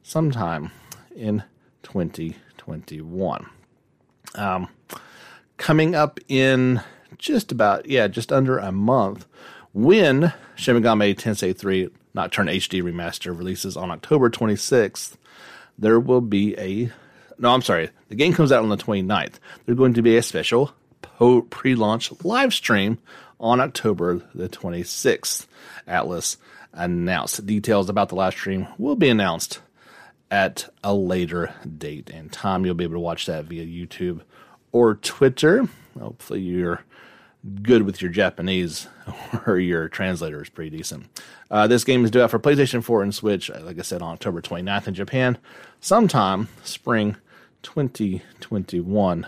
[0.03, 0.71] sometime
[1.15, 1.45] in
[1.83, 3.47] 2021.
[4.37, 4.69] Um,
[5.57, 6.81] coming up in
[7.19, 9.27] just about, yeah, just under a month,
[9.73, 15.17] when Shin Megami Tensei 3 Nocturne HD Remaster releases on October 26th,
[15.79, 16.91] there will be a.
[17.39, 17.91] No, I'm sorry.
[18.09, 19.35] The game comes out on the 29th.
[19.65, 20.73] There's going to be a special
[21.51, 22.99] pre launch live stream
[23.39, 25.47] on October the 26th.
[25.87, 26.39] Atlus
[26.73, 27.45] announced.
[27.45, 29.61] Details about the live stream will be announced
[30.31, 32.65] at a later date and time.
[32.65, 34.23] You'll be able to watch that via YouTube
[34.73, 35.69] or Twitter.
[35.99, 36.85] Hopefully, you're
[37.63, 38.89] good with your Japanese
[39.47, 41.07] or your translator is pretty decent.
[41.51, 44.03] Uh, this game is due out for PlayStation 4 and Switch, uh, like I said,
[44.03, 45.39] on October 29th in Japan,
[45.81, 47.17] sometime spring
[47.63, 49.27] 2021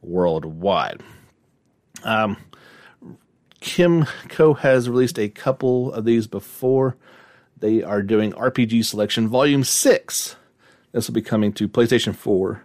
[0.00, 1.00] worldwide.
[2.04, 2.36] Um,
[3.60, 6.96] Kemco has released a couple of these before.
[7.62, 10.34] They are doing RPG Selection Volume 6.
[10.90, 12.60] This will be coming to PlayStation 4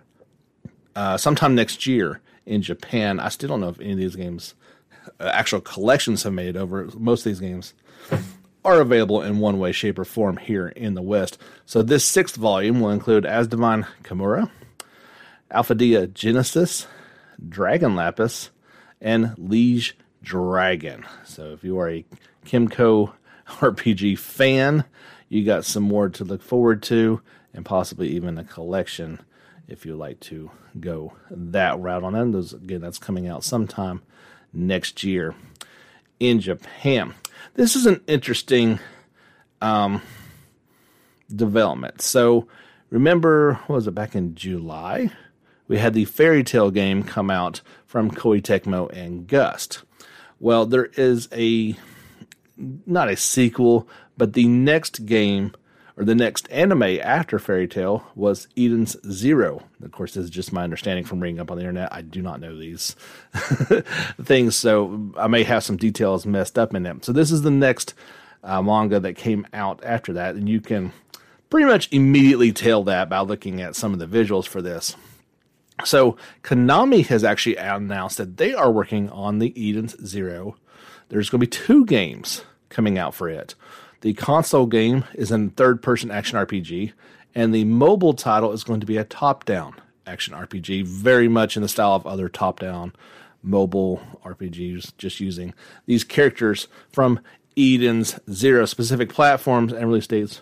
[0.96, 3.20] uh, sometime next year in Japan.
[3.20, 4.56] I still don't know if any of these games
[5.20, 6.90] uh, actual collections have made over.
[6.98, 7.76] Most of these games
[8.66, 11.38] are available in one way, shape, or form here in the West.
[11.68, 14.50] So this sixth volume will include Asdivine Kamura,
[15.52, 16.88] Alphadia Genesis,
[17.48, 18.50] Dragon Lapis,
[19.00, 21.06] and Liege Dragon.
[21.24, 22.06] So if you are a
[22.48, 23.14] Kemco
[23.60, 24.86] RPG fan,
[25.30, 27.22] you got some more to look forward to,
[27.54, 29.20] and possibly even a collection
[29.68, 32.32] if you like to go that route on them.
[32.32, 34.02] Those again, that's coming out sometime
[34.54, 35.36] next year
[36.20, 37.14] in Japan.
[37.56, 38.80] This is an interesting
[39.62, 40.02] um,
[41.34, 42.02] development.
[42.02, 42.48] So,
[42.90, 45.12] remember, was it back in July?
[45.68, 49.84] We had the Fairy Tail game come out from Koei Tecmo and Gust.
[50.40, 51.76] Well, there is a
[52.58, 55.54] not a sequel, but the next game
[55.98, 59.64] or the next anime after Fairy Tail was Eden's Zero.
[59.84, 61.92] Of course, this is just my understanding from reading up on the internet.
[61.92, 62.96] I do not know these
[64.24, 67.02] things, so I may have some details messed up in them.
[67.02, 67.96] So this is the next
[68.44, 70.94] uh, manga that came out after that, and you can
[71.50, 74.96] pretty much immediately tell that by looking at some of the visuals for this.
[75.84, 80.58] So Konami has actually announced that they are working on the Eden's Zero.
[81.10, 83.56] There's going to be two games coming out for it.
[84.02, 86.94] The console game is a third person action RPG,
[87.34, 91.56] and the mobile title is going to be a top down action RPG, very much
[91.56, 92.94] in the style of other top down
[93.42, 95.54] mobile RPGs, just using
[95.86, 97.20] these characters from
[97.58, 100.42] Eden's Zero specific platforms and release dates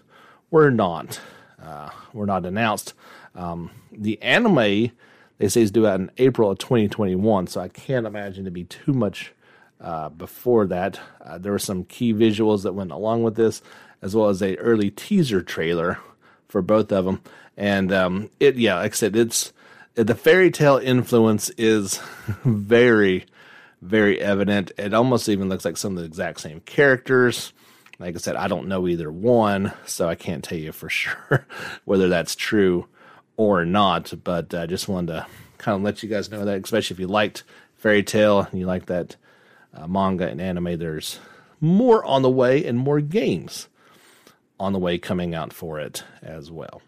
[0.52, 1.20] were not
[1.62, 2.94] uh, were not announced.
[3.34, 4.92] Um, the anime
[5.38, 8.64] they say is due out in April of 2021, so I can't imagine to be
[8.64, 9.34] too much
[9.80, 11.00] uh, before that.
[11.24, 13.62] Uh, there were some key visuals that went along with this,
[14.02, 16.00] as well as a early teaser trailer
[16.48, 17.22] for both of them.
[17.58, 19.54] And um, it, yeah, like I said, it's
[19.96, 21.98] the Fairy Tail influence is
[22.44, 23.26] very,
[23.82, 24.72] very evident.
[24.78, 27.54] It almost even looks like some of the exact same characters.
[27.98, 31.48] Like I said, I don't know either one, so I can't tell you for sure
[31.86, 32.88] whether that's true
[33.38, 34.14] or not.
[34.24, 37.08] But I just wanted to kind of let you guys know that, especially if you
[37.08, 37.44] liked
[37.78, 39.16] Fairy Tail and you like that
[39.76, 41.20] uh, manga and anime, there's
[41.60, 43.68] more on the way and more games
[44.60, 46.82] on the way coming out for it as well.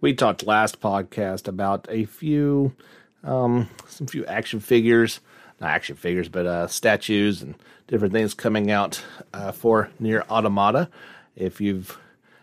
[0.00, 2.74] We talked last podcast about a few,
[3.22, 5.20] um, some few action figures,
[5.60, 7.54] not action figures, but uh, statues and
[7.86, 9.02] different things coming out
[9.34, 10.88] uh, for NieR Automata.
[11.36, 11.98] If you've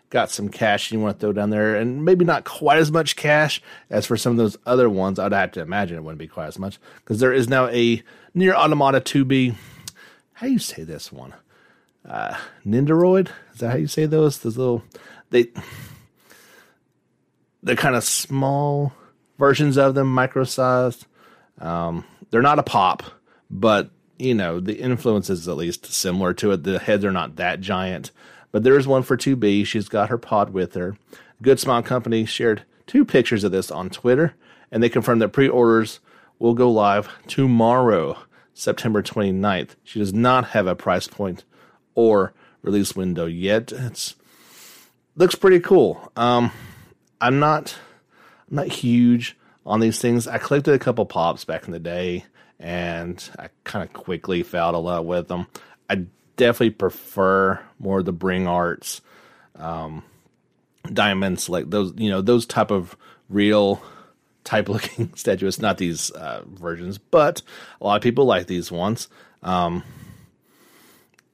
[0.09, 3.15] got some cash you want to throw down there, and maybe not quite as much
[3.15, 6.27] cash as for some of those other ones, I'd have to imagine it wouldn't be
[6.27, 8.01] quite as much because there is now a
[8.35, 9.55] NieR Automata 2B.
[10.33, 11.33] How do you say this one?
[12.07, 12.37] Uh?
[12.65, 14.39] Is that how you say those?
[14.39, 14.83] Those little
[15.29, 15.47] they
[17.63, 18.93] they're kind of small
[19.37, 21.05] versions of them, micro sized.
[21.59, 23.03] Um, they're not a pop,
[23.49, 26.63] but you know the influence is at least similar to it.
[26.63, 28.11] The heads are not that giant,
[28.57, 29.67] but there is one for 2B.
[29.67, 30.97] She's got her pod with her.
[31.43, 34.33] Good Smile Company shared two pictures of this on Twitter,
[34.71, 35.99] and they confirmed that pre-orders
[36.39, 38.17] will go live tomorrow,
[38.55, 39.75] September 29th.
[39.83, 41.43] She does not have a price point
[41.93, 43.71] or release window yet.
[43.71, 44.15] It's
[45.15, 46.11] looks pretty cool.
[46.15, 46.51] Um,
[47.21, 47.77] I'm not
[48.49, 50.27] I'm not huge on these things.
[50.27, 52.25] I collected a couple pops back in the day,
[52.59, 55.45] and I kind of quickly fell in love with them.
[55.87, 59.01] I definitely prefer more the Bring Arts
[59.55, 60.03] um,
[60.91, 62.95] diamonds, like those you know those type of
[63.29, 63.81] real
[64.43, 65.59] type looking statues.
[65.59, 67.41] Not these uh, versions, but
[67.81, 69.09] a lot of people like these ones.
[69.43, 69.83] Um,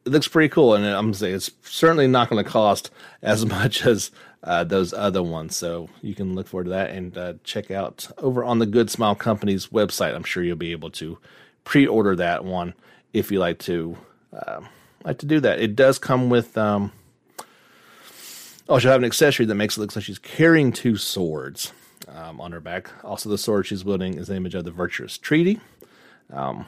[0.05, 2.89] it looks pretty cool, and I'm saying it's certainly not going to cost
[3.21, 4.11] as much as
[4.43, 5.55] uh, those other ones.
[5.55, 8.89] So you can look forward to that and uh, check out over on the Good
[8.89, 10.15] Smile Company's website.
[10.15, 11.17] I'm sure you'll be able to
[11.63, 12.73] pre-order that one
[13.13, 13.97] if you like to
[14.33, 14.61] uh,
[15.03, 15.59] like to do that.
[15.59, 16.57] It does come with.
[16.57, 16.91] Um,
[18.69, 21.73] oh, she'll have an accessory that makes it look like she's carrying two swords
[22.07, 22.89] um, on her back.
[23.03, 25.59] Also, the sword she's wielding is the image of the Virtuous Treaty.
[26.31, 26.65] Um,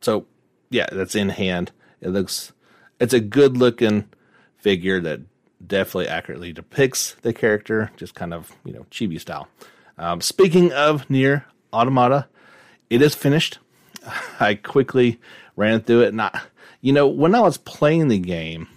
[0.00, 0.26] so,
[0.70, 1.72] yeah, that's in hand.
[2.00, 2.52] It looks.
[3.00, 4.08] It's a good looking
[4.56, 5.20] figure that
[5.64, 9.48] definitely accurately depicts the character, just kind of you know chibi style.
[9.98, 12.26] Um, speaking of NieR Automata,
[12.90, 13.58] it is finished.
[14.40, 15.20] I quickly
[15.56, 16.40] ran through it, and I,
[16.82, 18.68] you know, when I was playing the game,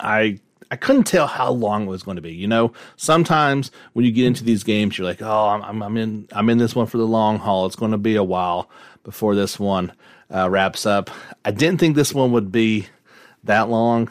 [0.00, 2.32] I I couldn't tell how long it was going to be.
[2.32, 6.26] You know, sometimes when you get into these games, you're like, oh, I'm, I'm in
[6.32, 7.66] I'm in this one for the long haul.
[7.66, 8.68] It's going to be a while
[9.04, 9.92] before this one
[10.34, 11.10] uh, wraps up.
[11.44, 12.86] I didn't think this one would be
[13.44, 14.10] that long.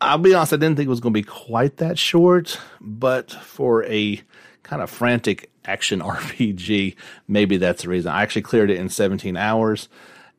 [0.00, 3.30] I'll be honest, I didn't think it was going to be quite that short, but
[3.30, 4.22] for a
[4.62, 6.96] kind of frantic action RPG,
[7.28, 8.12] maybe that's the reason.
[8.12, 9.88] I actually cleared it in 17 hours.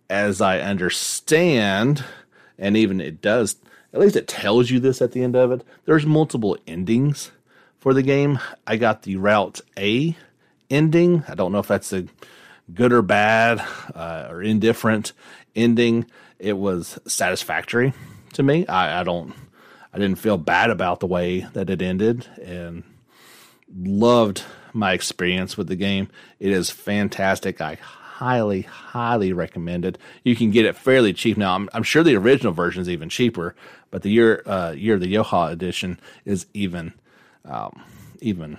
[0.09, 2.03] As I understand,
[2.57, 3.57] and even it does,
[3.93, 7.31] at least it tells you this at the end of it, there's multiple endings
[7.79, 8.39] for the game.
[8.65, 10.15] I got the Route A
[10.69, 11.23] ending.
[11.27, 12.05] I don't know if that's a
[12.73, 15.13] good or bad uh, or indifferent
[15.55, 16.05] ending.
[16.39, 17.93] It was satisfactory
[18.33, 18.67] to me.
[18.67, 19.33] I, I don't
[19.93, 22.83] I didn't feel bad about the way that it ended and
[23.75, 24.43] loved
[24.73, 26.09] my experience with the game.
[26.39, 27.61] It is fantastic.
[27.61, 27.77] I
[28.17, 29.97] highly, highly recommend it.
[30.23, 31.53] You can get it fairly cheap now.
[31.53, 33.55] I'm, I'm sure the original version is even cheaper,
[33.91, 36.93] but the year uh, year the YoRHa edition is even
[37.45, 37.83] um,
[38.19, 38.57] even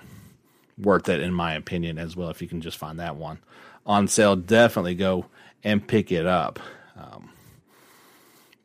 [0.77, 2.29] worth it in my opinion as well.
[2.29, 3.39] If you can just find that one
[3.85, 5.25] on sale, definitely go
[5.61, 6.59] and pick it up.
[6.95, 7.29] Um,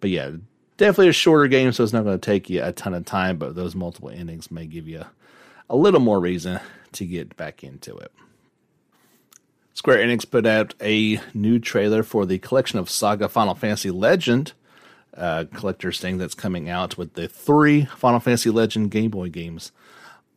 [0.00, 0.30] but yeah,
[0.76, 3.36] definitely a shorter game, so it's not going to take you a ton of time,
[3.36, 5.04] but those multiple endings may give you
[5.68, 6.60] a little more reason
[6.92, 8.12] to get back into it.
[9.74, 14.52] Square Enix put out a new trailer for the collection of Saga Final Fantasy Legend
[15.16, 19.72] uh, collector's thing that's coming out with the three Final Fantasy Legend Game Boy games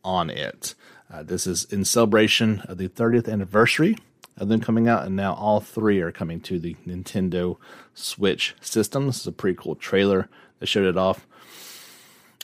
[0.03, 0.73] on it.
[1.11, 3.97] Uh, this is in celebration of the 30th anniversary
[4.37, 7.57] of them coming out, and now all three are coming to the Nintendo
[7.93, 9.07] Switch system.
[9.07, 11.27] This is a pretty cool trailer that showed it off.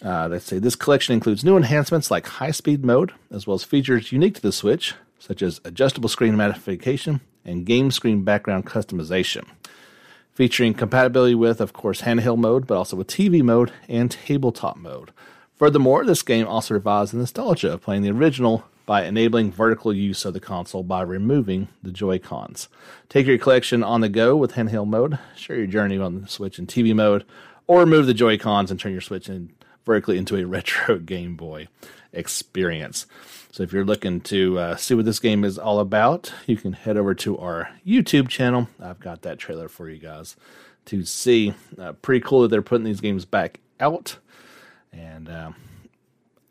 [0.01, 3.63] Uh, they say this collection includes new enhancements like high speed mode, as well as
[3.63, 9.45] features unique to the Switch, such as adjustable screen magnification and game screen background customization.
[10.33, 15.11] Featuring compatibility with, of course, handheld mode, but also with TV mode and tabletop mode.
[15.55, 20.25] Furthermore, this game also revives the nostalgia of playing the original by enabling vertical use
[20.25, 22.67] of the console by removing the Joy Cons.
[23.07, 26.59] Take your collection on the go with handheld mode, share your journey on the Switch
[26.59, 27.23] in TV mode,
[27.65, 29.53] or remove the Joy Cons and turn your Switch in
[29.85, 31.69] vertically into a retro Game Boy
[32.11, 33.05] experience.
[33.53, 36.73] So if you're looking to uh, see what this game is all about, you can
[36.73, 38.67] head over to our YouTube channel.
[38.81, 40.35] I've got that trailer for you guys
[40.85, 41.53] to see.
[41.77, 44.17] Uh, pretty cool that they're putting these games back out.
[44.91, 45.51] And uh,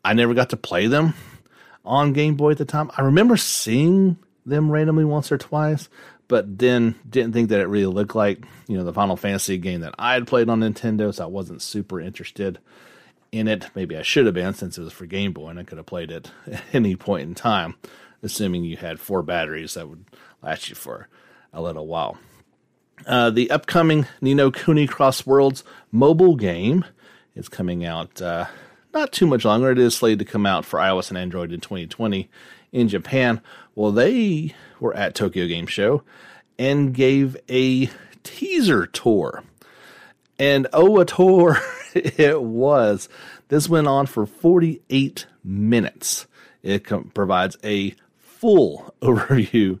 [0.05, 1.13] I never got to play them
[1.83, 2.89] on Game Boy at the time.
[2.97, 5.89] I remember seeing them randomly once or twice,
[6.29, 9.81] but then didn't think that it really looked like you know the Final Fantasy game
[9.81, 12.59] that I had played on Nintendo, so I wasn't super interested
[13.33, 13.69] in it.
[13.75, 15.87] Maybe I should have been since it was for Game Boy and I could have
[15.87, 17.75] played it at any point in time,
[18.21, 20.05] assuming you had four batteries that would
[20.41, 21.09] last you for
[21.51, 22.17] a little while.
[23.07, 26.85] Uh, the upcoming Ni no Kuni Cross Worlds mobile game
[27.35, 28.45] is coming out uh,
[28.93, 29.71] not too much longer.
[29.71, 32.29] It is slated to come out for iOS and Android in 2020
[32.71, 33.41] in Japan.
[33.73, 36.03] Well, they were at Tokyo Game Show
[36.59, 37.89] and gave a
[38.21, 39.43] teaser tour.
[40.37, 41.57] And oh, a tour
[42.17, 43.09] it was.
[43.49, 46.27] This went on for 48 minutes.
[46.61, 49.79] It com- provides a full overview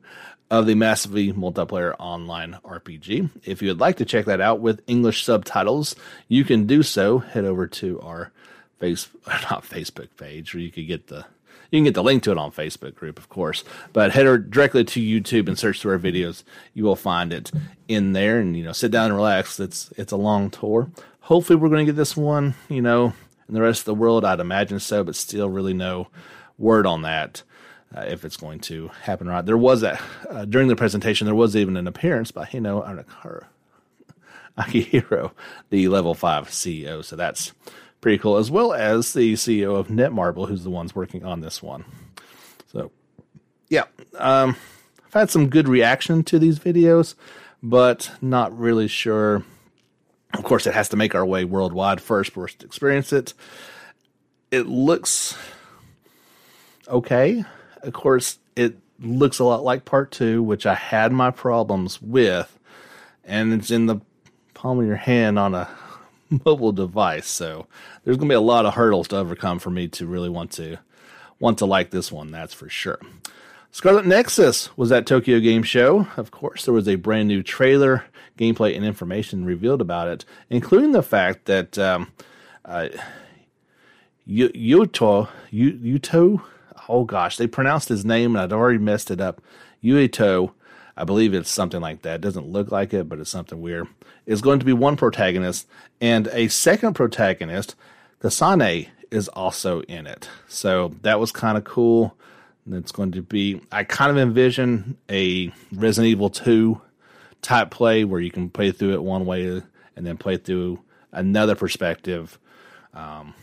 [0.51, 3.29] of the massively multiplayer online RPG.
[3.43, 5.95] If you would like to check that out with English subtitles,
[6.27, 7.19] you can do so.
[7.19, 8.31] Head over to our
[8.79, 11.25] face not Facebook page, where you could get the
[11.71, 13.63] you can get the link to it on Facebook group, of course.
[13.93, 16.43] But head directly to YouTube and search through our videos.
[16.75, 17.51] You will find it
[17.87, 19.59] in there, and you know, sit down and relax.
[19.59, 20.91] It's it's a long tour.
[21.23, 22.55] Hopefully, we're going to get this one.
[22.69, 23.13] You know,
[23.47, 26.07] in the rest of the world, I'd imagine so, but still, really no
[26.57, 27.43] word on that.
[27.95, 29.45] Uh, if it's going to happen not.
[29.45, 31.25] There was a uh, during the presentation.
[31.25, 32.81] There was even an appearance by you know
[34.57, 35.31] Akihiro,
[35.69, 37.03] the level five CEO.
[37.03, 37.53] So that's
[38.01, 41.63] pretty cool, as well as the CEO of Netmarble, who's the ones working on this
[41.63, 41.85] one.
[42.71, 42.91] So,
[43.69, 43.85] yeah,
[44.17, 44.57] um,
[45.05, 47.15] I've had some good reaction to these videos,
[47.61, 49.43] but not really sure.
[50.33, 53.33] Of course, it has to make our way worldwide first for us to experience it.
[54.51, 55.37] It looks
[56.87, 57.43] okay.
[57.81, 62.57] Of course, it looks a lot like part two, which I had my problems with,
[63.23, 63.97] and it's in the
[64.53, 65.69] palm of your hand on a
[66.45, 67.27] mobile device.
[67.27, 67.67] So
[68.03, 70.51] there's going to be a lot of hurdles to overcome for me to really want
[70.53, 70.77] to
[71.39, 72.31] want to like this one.
[72.31, 72.99] That's for sure.
[73.73, 76.07] Scarlet Nexus was at Tokyo Game Show.
[76.15, 78.05] Of course, there was a brand new trailer,
[78.37, 82.11] gameplay, and information revealed about it, including the fact that um,
[82.63, 82.89] uh,
[84.29, 86.43] Yuto, Yuto,
[86.87, 89.41] oh gosh, they pronounced his name and I'd already messed it up.
[89.83, 90.51] Yuito
[90.95, 92.15] I believe it's something like that.
[92.17, 93.87] It doesn't look like it, but it's something weird.
[94.27, 95.67] Is going to be one protagonist,
[95.99, 97.73] and a second protagonist,
[98.21, 100.29] Kasane, is also in it.
[100.47, 102.15] So that was kind of cool.
[102.71, 106.79] It's going to be, I kind of envision a Resident Evil 2
[107.41, 109.61] type play where you can play through it one way
[109.95, 112.39] and then play through another perspective
[112.93, 113.33] um,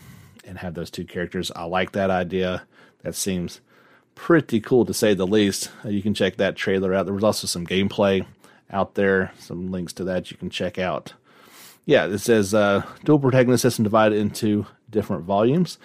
[0.45, 1.53] and have those two characters.
[1.55, 2.63] I like that idea.
[3.03, 3.61] That seems
[4.15, 5.71] pretty cool to say the least.
[5.85, 7.07] Uh, you can check that trailer out.
[7.07, 8.27] There was also some gameplay
[8.71, 11.13] out there, some links to that you can check out.
[11.87, 15.79] Yeah, it says uh, dual protagonist system divided into different volumes.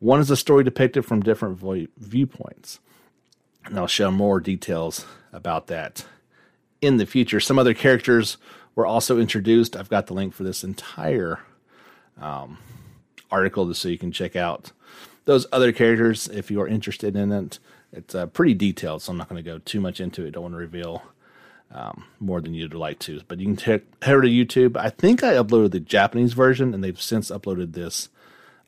[0.00, 2.80] One is a story depicted from different vo- viewpoints.
[3.66, 6.06] And I'll show more details about that
[6.80, 7.38] in the future.
[7.38, 8.38] Some other characters
[8.74, 9.76] were also introduced.
[9.76, 11.40] I've got the link for this entire
[12.18, 12.58] um,
[13.30, 14.72] article so you can check out
[15.26, 17.58] those other characters if you are interested in it.
[17.92, 20.30] It's uh, pretty detailed, so I'm not going to go too much into it.
[20.30, 21.02] Don't want to reveal
[21.72, 23.20] um, more than you'd like to.
[23.28, 24.76] But you can head over to YouTube.
[24.76, 28.08] I think I uploaded the Japanese version, and they've since uploaded this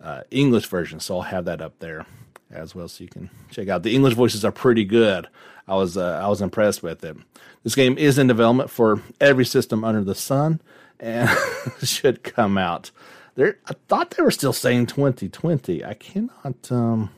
[0.02, 2.06] uh, English version, so I'll have that up there
[2.50, 3.82] as well, so you can check out.
[3.82, 5.28] The English voices are pretty good.
[5.68, 7.16] I was uh, I was impressed with it.
[7.62, 10.60] This game is in development for every system under the sun,
[10.98, 11.30] and
[11.82, 12.90] should come out.
[13.34, 15.84] There, I thought they were still saying 2020.
[15.84, 16.70] I cannot.
[16.70, 17.10] Um,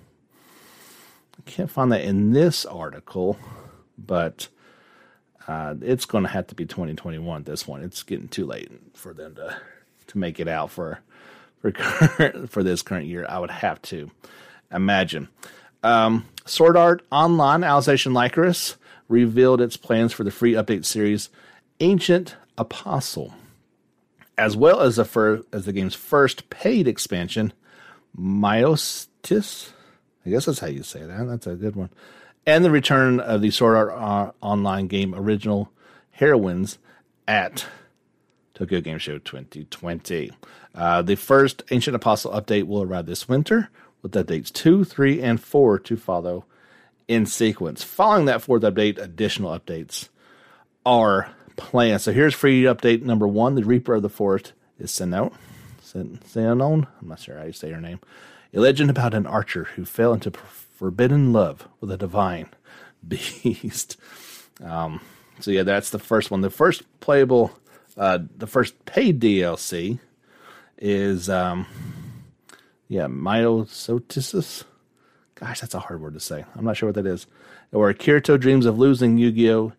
[1.47, 3.39] can't find that in this article,
[3.99, 4.49] but
[5.47, 7.45] uh, it's going to have to be 2021.
[7.45, 9.57] This one, it's getting too late for them to
[10.07, 11.01] to make it out for
[11.65, 13.25] for current, for this current year.
[13.27, 14.11] I would have to
[14.71, 15.29] imagine.
[15.83, 18.77] Um, Sword Art Online Alicization Lycoris
[19.09, 21.31] revealed its plans for the free update series
[21.81, 23.33] Ancient Apostle,
[24.37, 27.55] as well as the fir- as the game's first paid expansion,
[28.19, 29.71] Myostis.
[30.27, 31.27] I guess that's how you say that.
[31.27, 31.91] That's a good one.
[32.47, 35.71] And the return of the Sword Art uh, Online game original
[36.11, 36.77] heroines
[37.27, 37.65] at
[38.55, 40.31] Tokyo Game Show 2020.
[40.75, 43.69] Uh, the first Ancient Apostle update will arrive this winter,
[44.03, 46.45] with updates 2, 3, and 4 to follow
[47.09, 47.83] in sequence.
[47.83, 50.09] Following that fourth update, additional updates
[50.87, 52.01] are planned.
[52.01, 55.33] So here's free update number one: the Reaper of the Forest is Sinnoh.
[55.83, 58.01] Sinon, I'm not sure how you say her name.
[58.53, 62.49] A legend about an archer who fell into forbidden love with a divine
[63.07, 63.97] beast.
[64.63, 65.01] Um,
[65.41, 66.41] so yeah, that's the first one.
[66.41, 67.53] The first playable,
[67.97, 69.99] uh, the first paid DLC
[70.79, 71.67] is, um,
[72.89, 74.65] yeah, Myosotis.
[75.37, 76.45] Gosh, that's a hard word to say.
[76.57, 77.27] I'm not sure what that is.
[77.73, 79.73] Or Kirito dreams of losing Eugeo.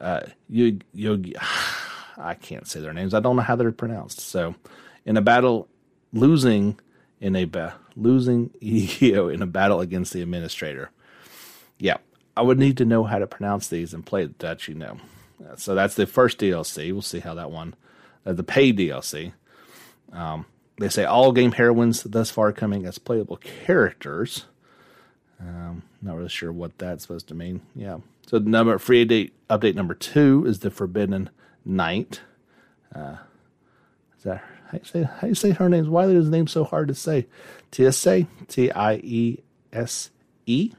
[0.00, 1.34] Uh, Yu Yu
[2.18, 3.14] I can't say their names.
[3.14, 4.20] I don't know how they're pronounced.
[4.20, 4.54] So,
[5.04, 5.68] in a battle,
[6.12, 6.78] losing
[7.20, 10.90] in a ba- losing Eugeo in a battle against the administrator.
[11.78, 11.98] Yeah,
[12.36, 14.98] I would need to know how to pronounce these and play that, you know.
[15.56, 16.92] So that's the first DLC.
[16.92, 17.74] We'll see how that one,
[18.24, 19.32] uh, the paid DLC.
[20.12, 20.46] Um,
[20.78, 24.46] they say all game heroines thus far coming as playable characters.
[25.40, 27.60] Um, not really sure what that's supposed to mean.
[27.74, 27.98] Yeah.
[28.26, 31.30] So the number free update update number two is the Forbidden
[31.64, 32.20] Knight.
[32.94, 33.16] Uh,
[34.16, 35.90] is that how you say how you say her name?
[35.90, 37.26] Why is his name so hard to say?
[37.70, 39.38] Tiese T I E
[39.72, 40.10] S
[40.46, 40.72] E.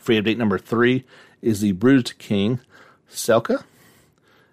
[0.00, 1.04] Free update number three
[1.40, 2.60] is the Bruised King
[3.14, 3.64] Selka,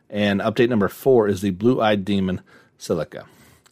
[0.09, 2.41] and update number four is the Blue Eyed Demon
[2.77, 3.25] Silica.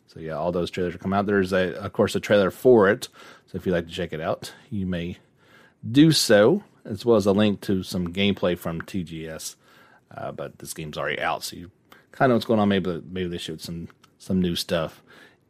[0.07, 1.25] So yeah, all those trailers are come out.
[1.25, 3.09] There's a, of course, a trailer for it.
[3.47, 5.17] So if you'd like to check it out, you may
[5.89, 9.55] do so, as well as a link to some gameplay from TGS.
[10.15, 11.71] Uh, but this game's already out, so you
[12.11, 12.69] kind of know what's going on.
[12.69, 15.03] Maybe maybe they showed some some new stuff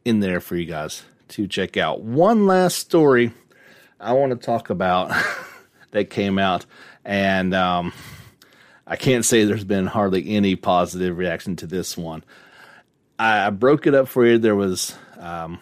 [0.04, 2.02] in there for you guys to check out.
[2.02, 3.32] One last story
[3.98, 5.10] I want to talk about
[5.92, 6.66] that came out,
[7.04, 7.92] and um,
[8.90, 12.24] I can't say there's been hardly any positive reaction to this one.
[13.20, 14.36] I broke it up for you.
[14.36, 15.60] There was, um,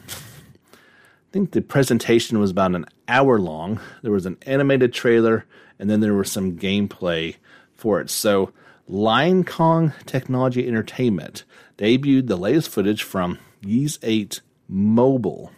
[0.73, 3.81] I think the presentation was about an hour long.
[4.01, 5.45] There was an animated trailer,
[5.79, 7.37] and then there was some gameplay
[7.75, 8.09] for it.
[8.09, 8.51] So,
[8.87, 11.45] Lion Kong Technology Entertainment
[11.77, 15.53] debuted the latest footage from Ys 8 Mobile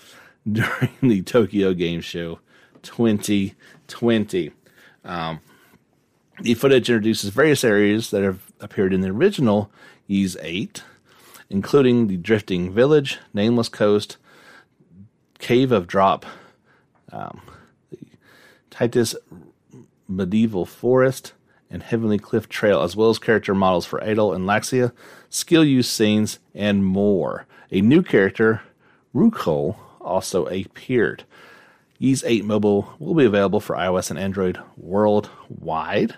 [0.50, 2.38] during the Tokyo Game Show
[2.82, 4.52] 2020.
[5.04, 5.40] Um,
[6.40, 9.70] the footage introduces various areas that have appeared in the original
[10.08, 10.82] Ys 8
[11.50, 14.16] including the Drifting Village, Nameless Coast,
[15.38, 16.26] Cave of Drop,
[17.12, 17.40] um,
[17.90, 17.98] the
[18.70, 19.14] Titus
[20.08, 21.32] Medieval Forest,
[21.70, 24.92] and Heavenly Cliff Trail, as well as character models for Adol and Laxia,
[25.28, 27.46] skill use scenes, and more.
[27.72, 28.62] A new character,
[29.14, 31.24] Ruko, also appeared.
[31.98, 36.14] Ys 8 Mobile will be available for iOS and Android worldwide.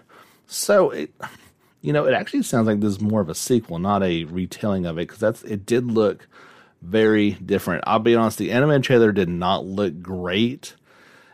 [0.48, 1.12] So it
[1.80, 4.86] you know, it actually sounds like this is more of a sequel, not a retelling
[4.86, 6.26] of it, because that's it did look
[6.82, 7.84] very different.
[7.86, 10.74] I'll be honest, the anime trailer did not look great.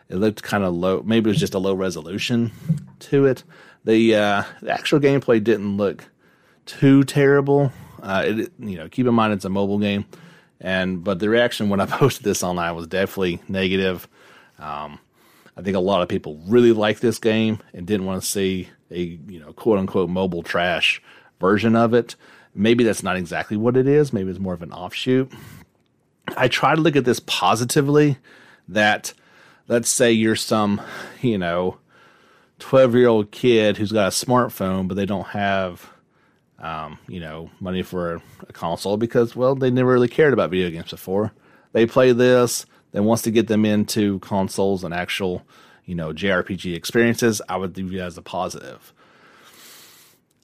[0.09, 1.01] It looked kind of low.
[1.03, 2.51] Maybe it was just a low resolution
[2.99, 3.43] to it.
[3.85, 6.05] The, uh, the actual gameplay didn't look
[6.65, 7.71] too terrible.
[8.01, 10.05] Uh, it, you know, keep in mind it's a mobile game,
[10.59, 14.07] and but the reaction when I posted this online was definitely negative.
[14.59, 14.99] Um,
[15.57, 18.69] I think a lot of people really like this game and didn't want to see
[18.91, 21.01] a you know quote unquote mobile trash
[21.39, 22.15] version of it.
[22.53, 24.13] Maybe that's not exactly what it is.
[24.13, 25.31] Maybe it's more of an offshoot.
[26.37, 28.17] I try to look at this positively.
[28.67, 29.13] That
[29.67, 30.81] let's say you're some
[31.21, 31.77] you know
[32.59, 35.89] 12 year old kid who's got a smartphone, but they don't have
[36.59, 38.21] um, you know money for a,
[38.53, 41.31] console because well they never really cared about video games before.
[41.73, 45.45] They play this that wants to get them into consoles and actual,
[45.85, 48.93] you know, JRPG experiences, I would view it as a positive.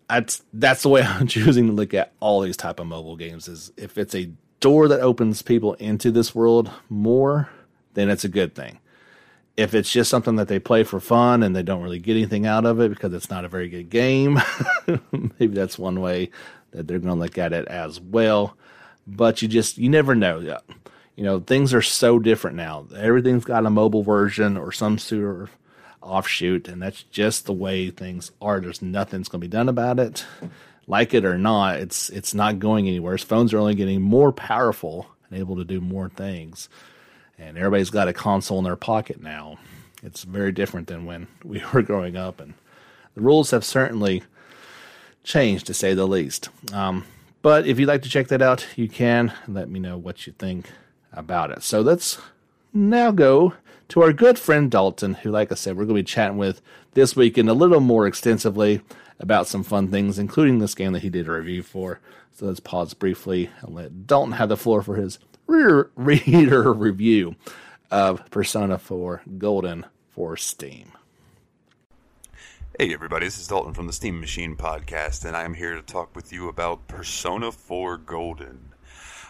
[0.10, 3.48] That's that's the way I'm choosing to look at all these type of mobile games.
[3.48, 7.50] Is if it's a door that opens people into this world more,
[7.94, 8.80] then it's a good thing.
[9.58, 12.46] If it's just something that they play for fun and they don't really get anything
[12.46, 14.40] out of it because it's not a very good game,
[15.12, 16.30] maybe that's one way
[16.72, 18.56] that they're going to look at it as well.
[19.06, 20.60] But you just you never know
[21.22, 22.88] you know, things are so different now.
[22.98, 25.52] Everything's got a mobile version or some sort of
[26.02, 28.60] offshoot, and that's just the way things are.
[28.60, 30.26] There's nothing's going to be done about it.
[30.88, 33.16] Like it or not, it's it's not going anywhere.
[33.20, 36.70] Phones are only getting more powerful and able to do more things,
[37.38, 39.60] and everybody's got a console in their pocket now.
[40.02, 42.56] It's very different than when we were growing up, and
[43.14, 44.24] the rules have certainly
[45.24, 46.50] changed to say the least.
[46.74, 47.06] Um,
[47.44, 49.32] but if you'd like to check that out, you can.
[49.48, 50.66] Let me know what you think
[51.14, 51.64] about it.
[51.64, 52.20] So let's
[52.74, 53.54] now go
[53.90, 56.62] to our good friend Dalton, who, like I said, we're going to be chatting with
[56.94, 58.82] this weekend a little more extensively
[59.20, 62.00] about some fun things, including this game that he did a review for.
[62.34, 67.36] So let's pause briefly and let Dalton have the floor for his reader, reader review
[67.92, 70.94] of Persona 4 Golden for Steam.
[72.80, 76.16] Hey everybody, this is Dalton from the Steam Machine Podcast, and I'm here to talk
[76.16, 78.71] with you about Persona 4 Golden.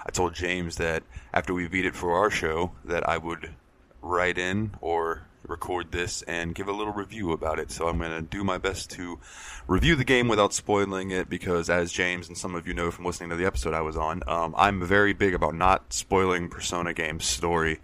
[0.05, 3.51] I told James that after we beat it for our show, that I would
[4.01, 7.71] write in or record this and give a little review about it.
[7.71, 9.19] So I'm going to do my best to
[9.67, 13.05] review the game without spoiling it because, as James and some of you know from
[13.05, 16.93] listening to the episode I was on, um, I'm very big about not spoiling Persona
[16.93, 17.79] games' story.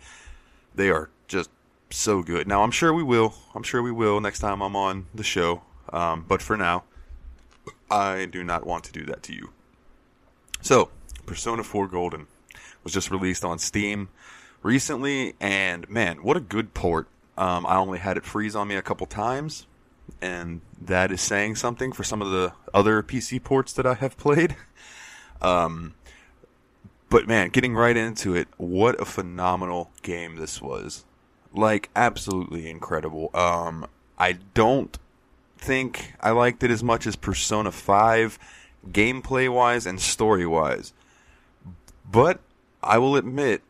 [0.75, 1.49] They are just
[1.89, 2.47] so good.
[2.47, 3.35] Now, I'm sure we will.
[3.55, 5.61] I'm sure we will next time I'm on the show.
[5.91, 6.83] Um, but for now,
[7.89, 9.51] I do not want to do that to you.
[10.61, 10.89] So,
[11.27, 12.25] Persona 4 Golden
[12.83, 14.09] was just released on Steam
[14.63, 17.07] recently, and man, what a good port.
[17.37, 19.67] Um, I only had it freeze on me a couple times,
[20.19, 24.17] and that is saying something for some of the other PC ports that I have
[24.17, 24.55] played.
[25.39, 25.93] Um,
[27.11, 31.05] but man, getting right into it, what a phenomenal game this was
[31.57, 33.29] like absolutely incredible.
[33.33, 34.97] Um, I don't
[35.57, 38.39] think I liked it as much as Persona 5
[38.89, 40.93] gameplay wise and story wise.
[42.09, 42.39] But
[42.81, 43.61] I will admit,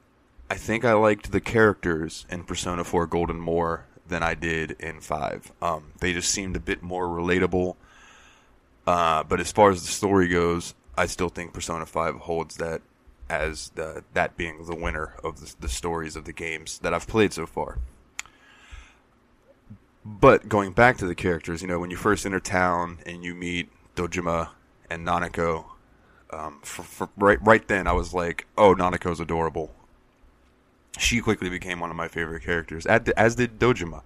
[0.50, 5.02] I think I liked the characters in Persona 4 Golden more than I did in
[5.02, 5.52] 5.
[5.62, 7.76] Um, they just seemed a bit more relatable.
[8.86, 12.82] Uh, but as far as the story goes, I still think Persona 5 holds that
[13.30, 17.08] as the, that being the winner of the, the stories of the games that I've
[17.08, 17.80] played so far.
[20.06, 23.36] But going back to the characters, you know, when you first enter town and you
[23.36, 24.50] meet Dojima
[24.90, 25.66] and Nanako,
[26.32, 29.72] um, for, for, right right then I was like, oh, Nanako's adorable.
[30.98, 34.02] She quickly became one of my favorite characters, as did Dojima.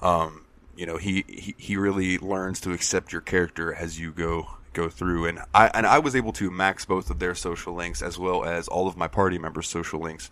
[0.00, 0.44] Um,
[0.76, 4.88] you know, he, he he really learns to accept your character as you go go
[4.88, 8.18] through, and I and I was able to max both of their social links as
[8.18, 10.30] well as all of my party members' social links.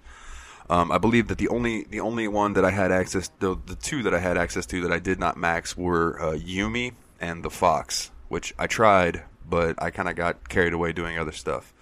[0.71, 3.75] Um, I believe that the only the only one that I had access the the
[3.75, 7.43] two that I had access to that I did not max were uh, Yumi and
[7.45, 9.23] the Fox, which I tried,
[9.53, 11.75] but I kind of got carried away doing other stuff.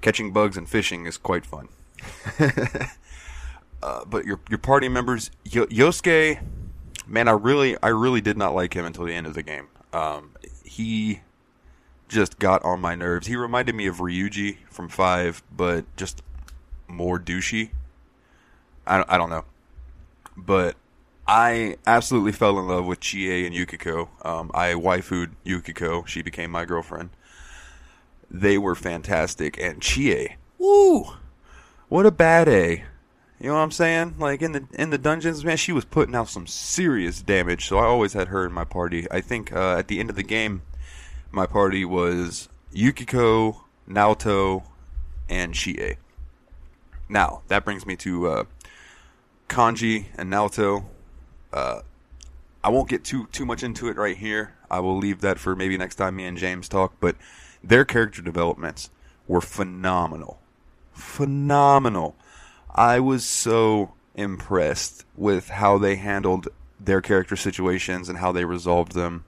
[0.00, 1.68] Catching bugs and fishing is quite fun.
[3.80, 6.42] uh, but your your party members, y- Yosuke,
[7.06, 9.68] man, I really I really did not like him until the end of the game.
[9.92, 10.32] Um,
[10.64, 11.20] he
[12.08, 13.28] just got on my nerves.
[13.28, 16.22] He reminded me of Ryuji from Five, but just
[16.88, 17.70] more douchey.
[18.84, 19.44] I, I don't know.
[20.36, 20.74] But
[21.28, 24.10] I absolutely fell in love with Chie and Yukiko.
[24.24, 26.04] Um, I waifued Yukiko.
[26.04, 27.10] She became my girlfriend.
[28.30, 29.58] They were fantastic.
[29.60, 31.06] And Chie, woo!
[31.88, 32.84] What a bad A.
[33.40, 34.14] You know what I'm saying?
[34.18, 37.66] Like in the in the dungeons, man, she was putting out some serious damage.
[37.66, 39.06] So I always had her in my party.
[39.10, 40.62] I think uh, at the end of the game,
[41.30, 44.62] my party was Yukiko, Naoto,
[45.28, 45.96] and Chie.
[47.08, 48.44] Now that brings me to uh,
[49.48, 50.84] Kanji and Naoto.
[51.52, 51.80] Uh,
[52.62, 54.54] I won't get too too much into it right here.
[54.70, 56.94] I will leave that for maybe next time me and James talk.
[57.00, 57.16] But
[57.62, 58.90] their character developments
[59.28, 60.40] were phenomenal,
[60.92, 62.16] phenomenal.
[62.74, 66.48] I was so impressed with how they handled
[66.80, 69.24] their character situations and how they resolved them.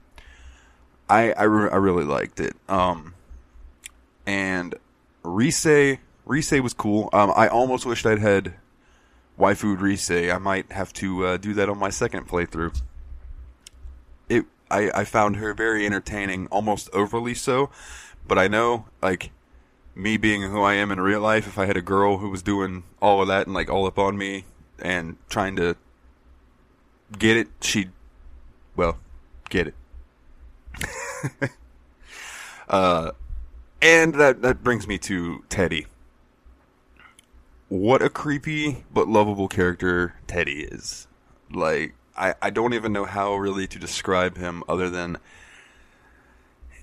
[1.09, 2.55] I I, re- I really liked it.
[2.67, 3.13] Um,
[4.25, 4.75] and
[5.23, 7.09] Rise Rise was cool.
[7.13, 8.53] Um, I almost wished I'd had
[9.39, 10.11] waifu Rise.
[10.11, 12.81] I might have to uh, do that on my second playthrough.
[14.27, 17.69] It I, I found her very entertaining, almost overly so.
[18.27, 19.31] But I know, like,
[19.95, 22.43] me being who I am in real life, if I had a girl who was
[22.43, 24.45] doing all of that and like all up on me
[24.77, 25.75] and trying to
[27.17, 27.91] get it, she'd
[28.75, 28.99] well,
[29.49, 29.75] get it.
[32.69, 33.11] uh,
[33.81, 35.87] and that that brings me to Teddy
[37.69, 41.07] what a creepy but lovable character Teddy is.
[41.51, 45.17] Like, I, I don't even know how really to describe him other than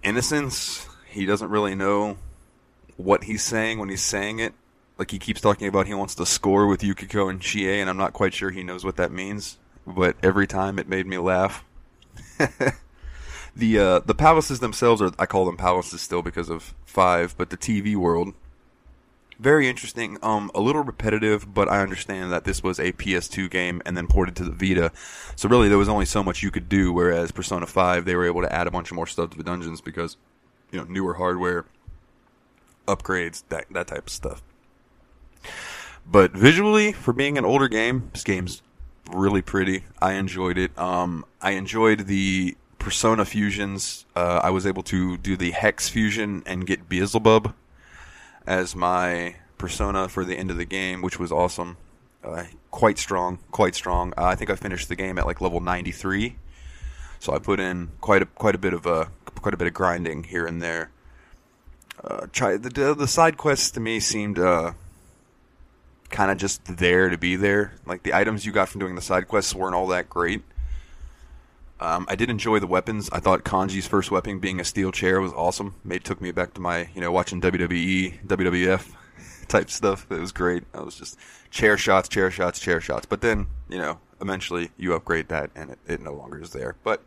[0.03, 0.89] innocence.
[1.09, 2.17] He doesn't really know
[2.97, 4.55] what he's saying when he's saying it.
[4.97, 7.99] Like, he keeps talking about he wants to score with Yukiko and Chie, and I'm
[7.99, 9.59] not quite sure he knows what that means.
[9.87, 11.65] But every time it made me laugh.
[13.57, 17.51] the uh, the palaces themselves are I call them palaces still because of five, but
[17.51, 18.35] the TV world
[19.39, 20.19] very interesting.
[20.23, 24.07] Um, a little repetitive, but I understand that this was a PS2 game and then
[24.07, 24.93] ported to the Vita.
[25.37, 26.93] So really, there was only so much you could do.
[26.93, 29.45] Whereas Persona 5, they were able to add a bunch of more stuff to the
[29.45, 30.17] dungeons because,
[30.71, 31.67] you know, newer hardware,
[32.87, 34.43] upgrades, that that type of stuff.
[36.11, 38.63] But visually, for being an older game, this game's
[39.11, 39.85] really pretty.
[40.01, 40.77] I enjoyed it.
[40.79, 44.07] Um, I enjoyed the Persona fusions.
[44.15, 47.53] Uh, I was able to do the Hex fusion and get Beelzebub
[48.47, 51.77] as my persona for the end of the game, which was awesome.
[52.23, 54.13] Uh, quite strong, quite strong.
[54.17, 56.37] Uh, I think I finished the game at like level 93.
[57.19, 59.75] So I put in quite a quite a bit of uh, quite a bit of
[59.75, 60.91] grinding here and there.
[62.03, 64.73] Uh, try the the side quests to me seemed uh,
[66.11, 67.73] kind of just there to be there.
[67.87, 70.43] Like the items you got from doing the side quests weren't all that great.
[71.79, 73.11] Um, I did enjoy the weapons.
[73.13, 75.75] I thought Kanji's first weapon being a steel chair was awesome.
[75.89, 78.93] It took me back to my, you know, watching WWE, WWF
[79.49, 80.07] type stuff.
[80.11, 80.65] It was great.
[80.73, 81.19] I was just
[81.51, 83.05] chair shots, chair shots, chair shots.
[83.05, 86.77] But then, you know, eventually you upgrade that and it, it no longer is there.
[86.83, 87.03] But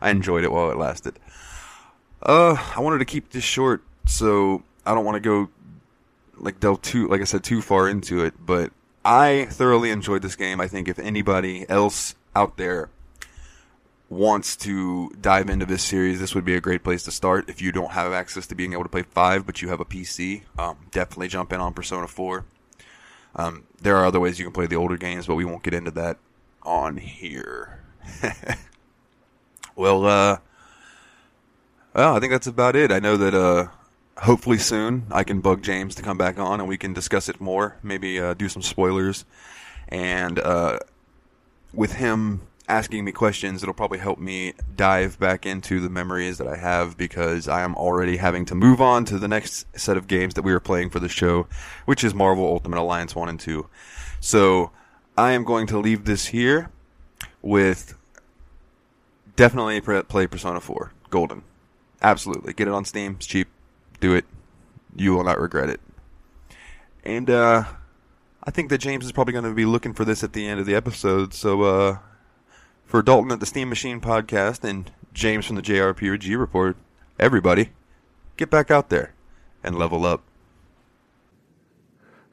[0.00, 1.18] I enjoyed it while it lasted.
[2.22, 5.50] Uh, I wanted to keep this short, so I don't want to go
[6.36, 8.34] like delve too, like I said, too far into it.
[8.44, 8.72] But
[9.04, 10.60] I thoroughly enjoyed this game.
[10.60, 12.88] I think if anybody else out there
[14.14, 17.48] wants to dive into this series, this would be a great place to start.
[17.48, 19.84] If you don't have access to being able to play 5, but you have a
[19.84, 22.44] PC, um, definitely jump in on Persona 4.
[23.36, 25.74] Um, there are other ways you can play the older games, but we won't get
[25.74, 26.18] into that
[26.62, 27.80] on here.
[29.76, 30.38] well, uh,
[31.94, 32.92] well, I think that's about it.
[32.92, 33.68] I know that, uh,
[34.18, 37.40] hopefully soon I can bug James to come back on and we can discuss it
[37.40, 37.76] more.
[37.82, 39.24] Maybe, uh, do some spoilers.
[39.88, 40.78] And, uh,
[41.72, 46.46] with him asking me questions, it'll probably help me dive back into the memories that
[46.46, 50.06] I have because I am already having to move on to the next set of
[50.06, 51.46] games that we are playing for the show,
[51.84, 53.68] which is Marvel Ultimate Alliance 1 and 2.
[54.20, 54.70] So
[55.16, 56.70] I am going to leave this here
[57.42, 57.94] with
[59.36, 61.42] definitely play Persona 4 Golden.
[62.00, 62.52] Absolutely.
[62.52, 63.16] Get it on Steam.
[63.16, 63.48] It's cheap.
[64.00, 64.24] Do it.
[64.96, 65.80] You will not regret it.
[67.04, 67.64] And, uh,
[68.42, 70.60] I think that James is probably going to be looking for this at the end
[70.60, 71.98] of the episode, so, uh,
[72.86, 76.76] for Dalton at the Steam Machine podcast and James from the JRPG Report,
[77.18, 77.70] everybody,
[78.36, 79.14] get back out there
[79.62, 80.22] and level up.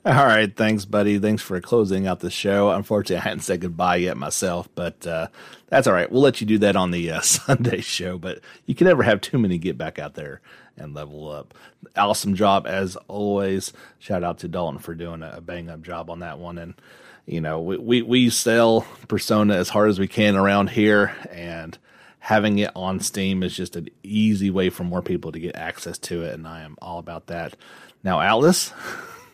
[0.03, 1.19] All right, thanks, buddy.
[1.19, 2.71] Thanks for closing out the show.
[2.71, 5.27] Unfortunately, I hadn't said goodbye yet myself, but uh,
[5.67, 6.11] that's all right.
[6.11, 9.21] We'll let you do that on the uh, Sunday show, but you can never have
[9.21, 10.41] too many get back out there
[10.75, 11.53] and level up.
[11.95, 13.73] Awesome job as always.
[13.99, 16.57] Shout out to Dalton for doing a bang up job on that one.
[16.57, 16.73] And
[17.25, 21.77] you know, we, we, we sell Persona as hard as we can around here, and
[22.19, 25.97] having it on Steam is just an easy way for more people to get access
[25.97, 27.55] to it, and I am all about that.
[28.03, 28.73] Now, Atlus,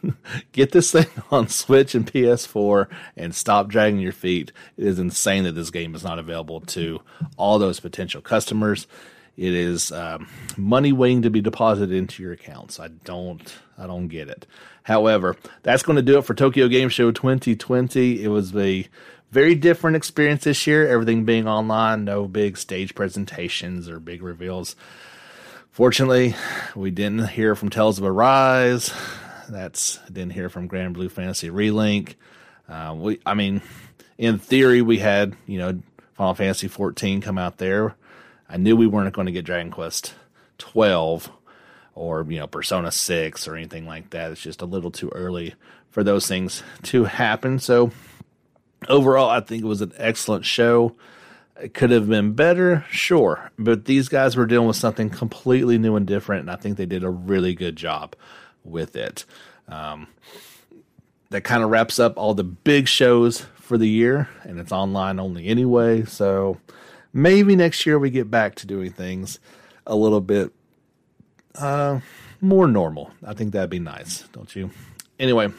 [0.51, 4.51] get this thing on Switch and PS4 and stop dragging your feet.
[4.77, 7.01] It is insane that this game is not available to
[7.37, 8.87] all those potential customers.
[9.35, 10.27] It is um,
[10.57, 12.79] money waiting to be deposited into your accounts.
[12.79, 14.47] I don't, I don't get it.
[14.87, 18.23] However, that's going to do it for Tokyo Game Show 2020.
[18.23, 18.87] It was a
[19.31, 20.87] very different experience this year.
[20.87, 24.75] Everything being online, no big stage presentations or big reveals.
[25.69, 26.35] Fortunately,
[26.75, 28.93] we didn't hear from Tales of Arise.
[29.49, 32.15] That's didn't hear from Granblue Fantasy Relink.
[32.67, 33.61] Uh, we, I mean,
[34.17, 35.79] in theory, we had you know
[36.13, 37.95] Final Fantasy 14 come out there
[38.49, 40.13] I knew we weren't going to get Dragon Quest
[40.57, 41.29] 12
[41.97, 44.31] or, you know, Persona 6 or anything like that.
[44.31, 45.55] It's just a little too early
[45.89, 47.59] for those things to happen.
[47.59, 47.91] So,
[48.87, 50.95] overall, I think it was an excellent show.
[51.59, 55.95] It could have been better, sure, but these guys were dealing with something completely new
[55.95, 58.15] and different, and I think they did a really good job
[58.63, 59.25] with it.
[59.67, 60.07] Um,
[61.31, 65.19] that kind of wraps up all the big shows for the year, and it's online
[65.19, 66.05] only anyway.
[66.05, 66.59] So,
[67.11, 69.39] maybe next year we get back to doing things
[69.87, 70.53] a little bit
[71.57, 71.99] uh,
[72.41, 73.11] more normal.
[73.25, 74.71] I think that'd be nice, don't you?
[75.19, 75.49] Anyway,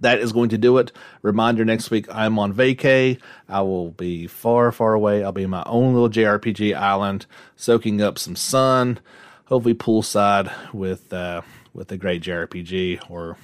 [0.00, 0.92] that is going to do it.
[1.22, 3.20] Reminder next week I'm on vacay.
[3.48, 5.22] I will be far, far away.
[5.24, 8.98] I'll be in my own little JRPG island, soaking up some sun,
[9.46, 11.42] hopefully poolside with uh,
[11.72, 13.36] with a great JRPG or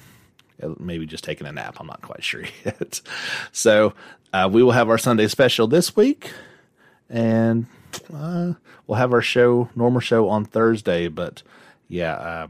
[0.77, 1.77] maybe just taking a nap.
[1.79, 3.01] I'm not quite sure yet.
[3.51, 3.93] So
[4.33, 6.31] uh, we will have our Sunday special this week
[7.09, 7.65] and
[8.13, 8.53] uh,
[8.85, 11.07] we'll have our show, normal show on Thursday.
[11.07, 11.41] But
[11.89, 12.47] yeah, uh,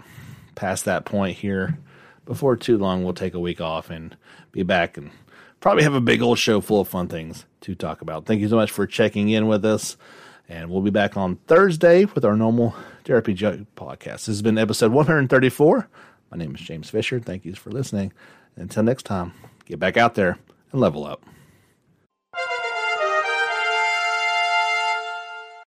[0.54, 1.80] past that point here,
[2.26, 4.16] before too long, we'll take a week off and
[4.52, 5.10] be back and
[5.60, 8.26] probably have a big old show full of fun things to talk about.
[8.26, 9.98] Thank you so much for checking in with us.
[10.48, 12.76] And we'll be back on Thursday with our normal
[13.06, 14.26] Therapy JRPG podcast.
[14.26, 15.88] This has been episode 134.
[16.32, 17.20] My name is James Fisher.
[17.20, 18.14] Thank you for listening.
[18.56, 19.34] Until next time,
[19.66, 20.38] get back out there
[20.72, 21.24] and level up.